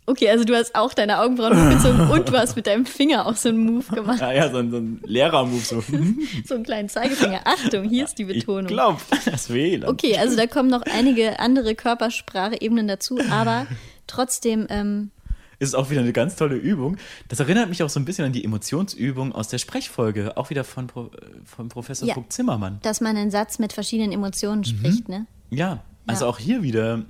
Okay, 0.08 0.30
also 0.30 0.44
du 0.44 0.54
hast 0.56 0.74
auch 0.74 0.94
deine 0.94 1.20
Augenbrauen 1.20 1.54
hochgezogen 1.54 2.10
und 2.10 2.28
du 2.28 2.32
hast 2.38 2.56
mit 2.56 2.66
deinem 2.66 2.86
Finger 2.86 3.26
auch 3.26 3.36
so 3.36 3.50
einen 3.50 3.58
Move 3.64 3.84
gemacht. 3.94 4.20
Ja, 4.20 4.32
ja, 4.32 4.50
so 4.50 4.56
ein, 4.58 4.70
so 4.70 4.78
ein 4.78 5.00
Lehrer-Move 5.04 5.60
so. 5.60 5.82
So 6.46 6.54
einen 6.54 6.64
kleinen 6.64 6.88
Zeigefinger. 6.88 7.40
Achtung, 7.44 7.88
hier 7.88 8.04
ist 8.04 8.18
die 8.18 8.22
Ich 8.24 8.46
Betonung. 8.46 8.66
glaube, 8.66 9.00
das 9.26 9.52
WLAN. 9.52 9.88
Okay, 9.90 10.16
also 10.16 10.36
da 10.36 10.46
kommen 10.46 10.70
noch 10.70 10.82
einige 10.82 11.38
andere 11.40 11.74
Körpersprache-Ebenen 11.74 12.88
dazu, 12.88 13.18
aber 13.30 13.66
trotzdem, 14.06 14.66
ähm, 14.70 15.10
Ist 15.58 15.74
auch 15.76 15.90
wieder 15.90 16.00
eine 16.00 16.12
ganz 16.12 16.36
tolle 16.36 16.56
Übung. 16.56 16.96
Das 17.28 17.40
erinnert 17.40 17.68
mich 17.68 17.82
auch 17.82 17.90
so 17.90 18.00
ein 18.00 18.04
bisschen 18.04 18.24
an 18.24 18.32
die 18.32 18.44
Emotionsübung 18.44 19.32
aus 19.34 19.48
der 19.48 19.58
Sprechfolge, 19.58 20.36
auch 20.36 20.50
wieder 20.50 20.64
von, 20.64 20.86
Pro, 20.86 21.10
von 21.44 21.68
Professor 21.68 22.08
Ja. 22.08 22.14
Vogt 22.14 22.32
Zimmermann. 22.32 22.78
dass 22.82 23.00
man 23.00 23.16
einen 23.16 23.30
Satz 23.30 23.58
mit 23.58 23.72
verschiedenen 23.72 24.12
Emotionen 24.12 24.64
spricht, 24.64 25.08
ne? 25.08 25.26
Ja, 25.50 25.82
also 26.06 26.24
Ja. 26.24 26.30
auch 26.30 26.38
hier 26.38 26.62
wieder, 26.62 27.02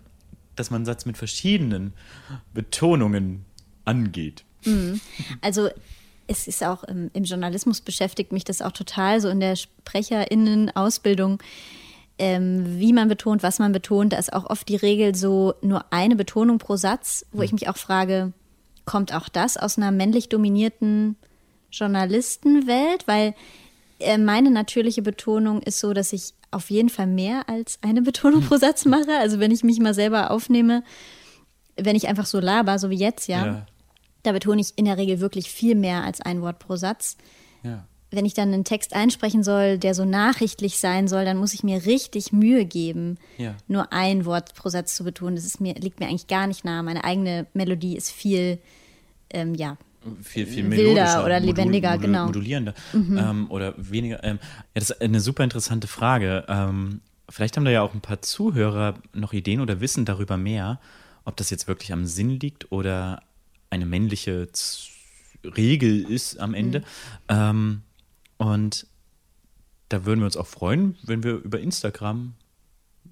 dass 0.59 0.71
man 0.71 0.79
einen 0.79 0.87
Satz 0.87 1.07
mit 1.07 1.16
verschiedenen 1.16 1.92
Betonungen 2.55 3.44
angeht. 3.85 4.44
Also 5.40 5.68
es 6.27 6.47
ist 6.47 6.62
auch 6.62 6.85
im, 6.85 7.11
im 7.14 7.25
Journalismus 7.25 7.81
beschäftigt 7.81 8.33
mich 8.33 8.44
das 8.44 8.62
auch 8.62 8.73
total, 8.73 9.21
so 9.21 9.29
in 9.29 9.40
der 9.40 9.57
SprecherInnen-Ausbildung, 9.57 11.42
ähm, 12.18 12.79
wie 12.79 12.92
man 12.92 13.09
betont, 13.09 13.42
was 13.42 13.59
man 13.59 13.73
betont. 13.73 14.12
Da 14.12 14.18
ist 14.18 14.33
auch 14.33 14.44
oft 14.44 14.68
die 14.68 14.77
Regel 14.77 15.14
so 15.14 15.55
nur 15.62 15.92
eine 15.92 16.16
Betonung 16.16 16.59
pro 16.59 16.77
Satz, 16.77 17.25
wo 17.33 17.42
ich 17.42 17.53
mich 17.53 17.68
auch 17.68 17.77
frage, 17.77 18.33
kommt 18.85 19.14
auch 19.14 19.29
das 19.29 19.57
aus 19.57 19.79
einer 19.79 19.90
männlich 19.90 20.29
dominierten 20.29 21.16
Journalistenwelt? 21.71 23.07
Weil 23.07 23.35
äh, 23.99 24.18
meine 24.18 24.51
natürliche 24.51 25.03
Betonung 25.03 25.62
ist 25.62 25.81
so, 25.81 25.92
dass 25.92 26.12
ich 26.12 26.35
auf 26.51 26.71
jeden 26.71 26.89
Fall 26.89 27.07
mehr 27.07 27.49
als 27.49 27.79
eine 27.83 28.03
Betonung 28.03 28.43
pro 28.43 28.57
Satz 28.57 28.85
mache. 28.85 29.17
Also 29.19 29.39
wenn 29.39 29.51
ich 29.51 29.63
mich 29.65 29.79
mal 29.81 29.95
selber 29.95 30.31
aufnehme, 30.31 30.83
wenn 31.77 31.97
ich 31.97 32.09
einfach 32.09 32.27
so 32.27 32.41
laber, 32.41 32.79
so 32.79 32.91
wie 32.91 32.97
jetzt, 32.99 33.29
ja. 33.29 33.67
Da 34.25 34.33
betone 34.33 34.61
ich 34.61 34.73
in 34.77 34.85
der 34.85 34.97
Regel 34.99 35.21
wirklich 35.21 35.51
viel 35.51 35.75
mehr 35.77 36.03
als 36.05 36.21
ein 36.21 36.43
Wort 36.43 36.59
pro 36.59 36.77
Satz. 36.77 37.17
ja. 37.63 37.85
Wenn 38.11 38.25
ich 38.25 38.33
dann 38.33 38.55
einen 38.55 38.65
Text 38.65 38.95
einsprechen 38.95 39.43
soll, 39.43 39.77
der 39.77 39.95
so 39.95 40.07
nachrichtlich 40.07 40.79
sein 40.79 41.09
soll, 41.09 41.27
dann 41.27 41.37
muss 41.37 41.53
ich 41.53 41.63
mir 41.63 41.85
richtig 41.85 42.33
Mühe 42.33 42.65
geben, 42.65 43.19
Ja. 43.37 43.55
nur 43.67 43.93
ein 43.93 44.25
Wort 44.25 44.55
pro 44.55 44.71
Satz 44.71 44.95
zu 44.97 45.05
betonen. 45.05 45.37
Das 45.37 45.45
ist 45.45 45.61
mir, 45.61 45.75
liegt 45.75 46.01
mir 46.01 46.07
eigentlich 46.09 46.27
gar 46.27 46.47
nicht 46.47 46.65
nahe. 46.65 46.83
Meine 46.83 47.05
eigene 47.05 47.47
Melodie 47.53 47.99
ist 47.99 48.11
viel, 48.11 48.61
ähm, 49.29 49.55
ja, 49.55 49.77
viel, 50.23 50.47
viel 50.47 50.71
Wilder 50.71 50.77
melodischer, 50.77 51.25
oder 51.25 51.40
lebendiger, 51.40 51.99
genau. 51.99 52.27
modulierender 52.27 52.75
ähm, 52.94 53.47
oder 53.51 53.75
weniger. 53.77 54.23
Ähm, 54.25 54.38
ja, 54.42 54.81
das 54.81 54.90
ist 54.90 55.01
eine 55.01 55.21
super 55.21 55.44
interessante 55.44 55.87
Frage. 55.87 56.44
Ähm, 56.49 57.01
vielleicht 57.29 57.57
haben 57.57 57.64
da 57.64 57.71
ja 57.71 57.83
auch 57.83 57.94
ein 57.94 58.01
paar 58.01 58.23
Zuhörer 58.23 58.94
noch 59.12 59.33
Ideen 59.33 59.61
oder 59.61 59.81
wissen 59.81 60.05
darüber 60.05 60.37
mehr, 60.37 60.81
ob 61.25 61.37
das 61.37 61.51
jetzt 61.51 61.68
wirklich 61.68 61.92
am 61.92 62.07
Sinn 62.07 62.40
liegt 62.40 62.73
oder 62.73 63.23
eine 63.71 63.87
männliche 63.87 64.49
Z 64.53 64.90
Regel 65.44 66.03
ist 66.03 66.40
am 66.40 66.53
Ende. 66.53 66.81
Mhm. 66.81 66.85
Ähm, 67.29 67.83
und 68.38 68.87
da 69.88 70.05
würden 70.05 70.21
wir 70.21 70.27
uns 70.27 70.37
auch 70.37 70.49
freuen, 70.49 70.97
wenn 71.05 71.23
wir 71.23 71.35
über 71.37 71.61
Instagram 71.61 72.35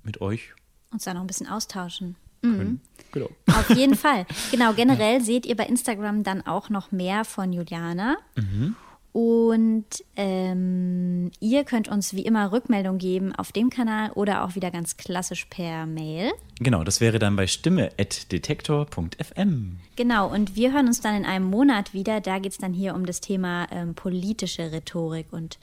mit 0.03 0.21
euch 0.21 0.53
uns 0.97 1.05
da 1.05 1.15
noch 1.15 1.21
ein 1.21 1.27
bisschen 1.27 1.49
austauschen. 1.49 2.17
Mhm. 2.49 2.81
Genau. 3.13 3.31
Auf 3.47 3.71
jeden 3.71 3.95
Fall. 3.97 4.27
Genau, 4.51 4.75
generell 4.75 5.23
seht 5.23 5.47
ihr 5.47 5.57
bei 5.57 5.65
Instagram 5.65 6.23
dann 6.23 6.47
auch 6.47 6.71
noch 6.71 6.93
mehr 6.93 7.25
von 7.25 7.53
Juliana. 7.53 8.17
Mhm. 8.35 8.77
Und 9.17 10.05
ähm, 10.17 11.31
ihr 11.41 11.65
könnt 11.65 11.89
uns 11.89 12.13
wie 12.13 12.21
immer 12.21 12.53
Rückmeldung 12.53 12.99
geben 12.99 13.35
auf 13.35 13.51
dem 13.51 13.71
Kanal 13.71 14.11
oder 14.11 14.45
auch 14.45 14.57
wieder 14.57 14.71
ganz 14.71 14.99
klassisch 14.99 15.47
per 15.47 15.87
Mail. 15.87 16.33
Genau, 16.59 16.85
das 16.85 17.01
wäre 17.01 17.19
dann 17.19 17.35
bei 17.35 17.47
stimme.detektor.fm. 17.47 19.79
Genau, 19.97 20.31
und 20.31 20.55
wir 20.55 20.75
hören 20.75 20.89
uns 20.89 21.01
dann 21.01 21.17
in 21.17 21.25
einem 21.25 21.47
Monat 21.47 21.95
wieder. 21.95 22.21
Da 22.21 22.39
geht 22.39 22.53
es 22.53 22.59
dann 22.59 22.75
hier 22.75 22.95
um 22.95 23.07
das 23.07 23.23
Thema 23.23 23.69
ähm, 23.71 23.95
politische 23.95 24.71
Rhetorik 24.71 25.33
und 25.33 25.59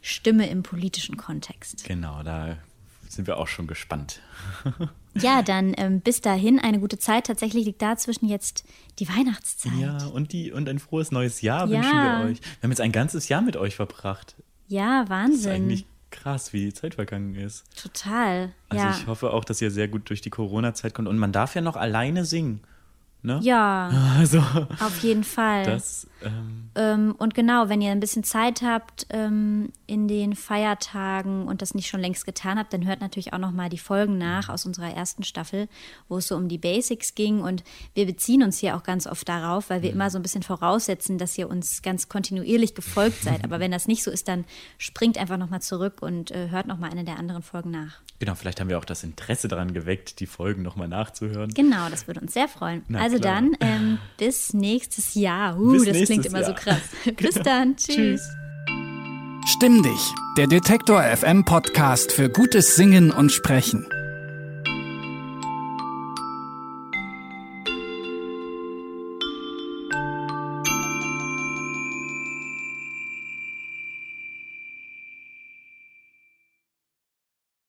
Stimme 0.00 0.48
im 0.48 0.62
politischen 0.62 1.18
Kontext. 1.18 1.84
Genau, 1.84 2.22
da 2.22 2.56
sind 3.10 3.26
wir 3.26 3.36
auch 3.36 3.48
schon 3.48 3.66
gespannt. 3.66 4.22
ja, 5.16 5.42
dann 5.42 5.74
ähm, 5.76 6.00
bis 6.00 6.20
dahin 6.20 6.58
eine 6.58 6.80
gute 6.80 6.98
Zeit. 6.98 7.26
Tatsächlich 7.26 7.64
liegt 7.64 7.82
dazwischen 7.82 8.28
jetzt 8.28 8.64
die 8.98 9.08
Weihnachtszeit. 9.08 9.72
Ja, 9.80 10.06
und, 10.08 10.32
die, 10.32 10.52
und 10.52 10.68
ein 10.68 10.78
frohes 10.78 11.10
neues 11.10 11.40
Jahr 11.40 11.68
ja. 11.68 11.78
wünschen 11.78 11.92
wir 11.92 12.30
euch. 12.30 12.40
Wir 12.40 12.62
haben 12.62 12.70
jetzt 12.70 12.80
ein 12.80 12.92
ganzes 12.92 13.28
Jahr 13.28 13.42
mit 13.42 13.56
euch 13.56 13.76
verbracht. 13.76 14.36
Ja, 14.68 15.04
Wahnsinn. 15.08 15.34
Das 15.34 15.40
ist 15.40 15.46
eigentlich 15.46 15.86
krass, 16.10 16.52
wie 16.52 16.66
die 16.66 16.72
Zeit 16.72 16.94
vergangen 16.94 17.34
ist. 17.34 17.64
Total. 17.76 18.52
Also 18.68 18.84
ja. 18.84 18.96
ich 18.96 19.06
hoffe 19.06 19.32
auch, 19.32 19.44
dass 19.44 19.60
ihr 19.60 19.70
sehr 19.70 19.88
gut 19.88 20.08
durch 20.08 20.20
die 20.20 20.30
Corona-Zeit 20.30 20.94
kommt. 20.94 21.08
Und 21.08 21.18
man 21.18 21.32
darf 21.32 21.54
ja 21.54 21.60
noch 21.60 21.76
alleine 21.76 22.24
singen. 22.24 22.60
Ne? 23.24 23.40
Ja, 23.42 23.90
also, 24.18 24.38
auf 24.38 25.02
jeden 25.02 25.24
Fall. 25.24 25.64
Das, 25.64 26.06
ähm, 26.22 26.70
ähm, 26.74 27.14
und 27.16 27.34
genau, 27.34 27.70
wenn 27.70 27.80
ihr 27.80 27.90
ein 27.90 28.00
bisschen 28.00 28.22
Zeit 28.22 28.60
habt 28.60 29.06
ähm, 29.08 29.70
in 29.86 30.08
den 30.08 30.34
Feiertagen 30.34 31.48
und 31.48 31.62
das 31.62 31.74
nicht 31.74 31.88
schon 31.88 32.00
längst 32.00 32.26
getan 32.26 32.58
habt, 32.58 32.74
dann 32.74 32.86
hört 32.86 33.00
natürlich 33.00 33.32
auch 33.32 33.38
noch 33.38 33.52
mal 33.52 33.70
die 33.70 33.78
Folgen 33.78 34.18
nach 34.18 34.50
aus 34.50 34.66
unserer 34.66 34.92
ersten 34.92 35.22
Staffel, 35.22 35.68
wo 36.06 36.18
es 36.18 36.28
so 36.28 36.36
um 36.36 36.48
die 36.48 36.58
Basics 36.58 37.14
ging. 37.14 37.40
Und 37.40 37.64
wir 37.94 38.04
beziehen 38.04 38.42
uns 38.42 38.58
hier 38.58 38.76
auch 38.76 38.82
ganz 38.82 39.06
oft 39.06 39.26
darauf, 39.26 39.70
weil 39.70 39.80
wir 39.80 39.90
mhm. 39.90 39.96
immer 39.96 40.10
so 40.10 40.18
ein 40.18 40.22
bisschen 40.22 40.42
voraussetzen, 40.42 41.16
dass 41.16 41.38
ihr 41.38 41.48
uns 41.48 41.80
ganz 41.80 42.10
kontinuierlich 42.10 42.74
gefolgt 42.74 43.22
seid. 43.22 43.42
Aber 43.44 43.58
wenn 43.58 43.70
das 43.70 43.88
nicht 43.88 44.02
so 44.02 44.10
ist, 44.10 44.28
dann 44.28 44.44
springt 44.76 45.16
einfach 45.16 45.38
noch 45.38 45.48
mal 45.48 45.60
zurück 45.60 46.02
und 46.02 46.30
äh, 46.30 46.50
hört 46.50 46.66
noch 46.66 46.78
mal 46.78 46.90
eine 46.90 47.04
der 47.04 47.18
anderen 47.18 47.42
Folgen 47.42 47.70
nach. 47.70 48.00
Genau, 48.18 48.34
vielleicht 48.34 48.60
haben 48.60 48.68
wir 48.68 48.78
auch 48.78 48.84
das 48.84 49.02
Interesse 49.02 49.48
daran 49.48 49.74
geweckt, 49.74 50.20
die 50.20 50.26
Folgen 50.26 50.62
noch 50.62 50.76
mal 50.76 50.88
nachzuhören. 50.88 51.50
Genau, 51.50 51.88
das 51.90 52.06
würde 52.06 52.20
uns 52.20 52.32
sehr 52.32 52.48
freuen. 52.48 52.82
Na, 52.88 53.00
also 53.00 53.13
also 53.14 53.22
dann, 53.24 53.56
ähm, 53.60 53.98
bis 54.16 54.54
nächstes 54.54 55.14
Jahr. 55.14 55.58
Uh, 55.58 55.72
bis 55.72 55.84
das 55.84 56.04
klingt 56.04 56.26
immer 56.26 56.40
Jahr. 56.40 56.48
so 56.48 56.54
krass. 56.54 56.80
bis 57.16 57.34
genau. 57.34 57.44
dann. 57.44 57.76
Tschüss. 57.76 57.96
Tschüss. 57.96 58.28
Stimm 59.46 59.82
dich, 59.82 60.14
der 60.38 60.46
Detektor 60.46 61.02
FM 61.02 61.44
Podcast 61.44 62.12
für 62.12 62.30
gutes 62.30 62.76
Singen 62.76 63.10
und 63.10 63.30
Sprechen. 63.30 63.86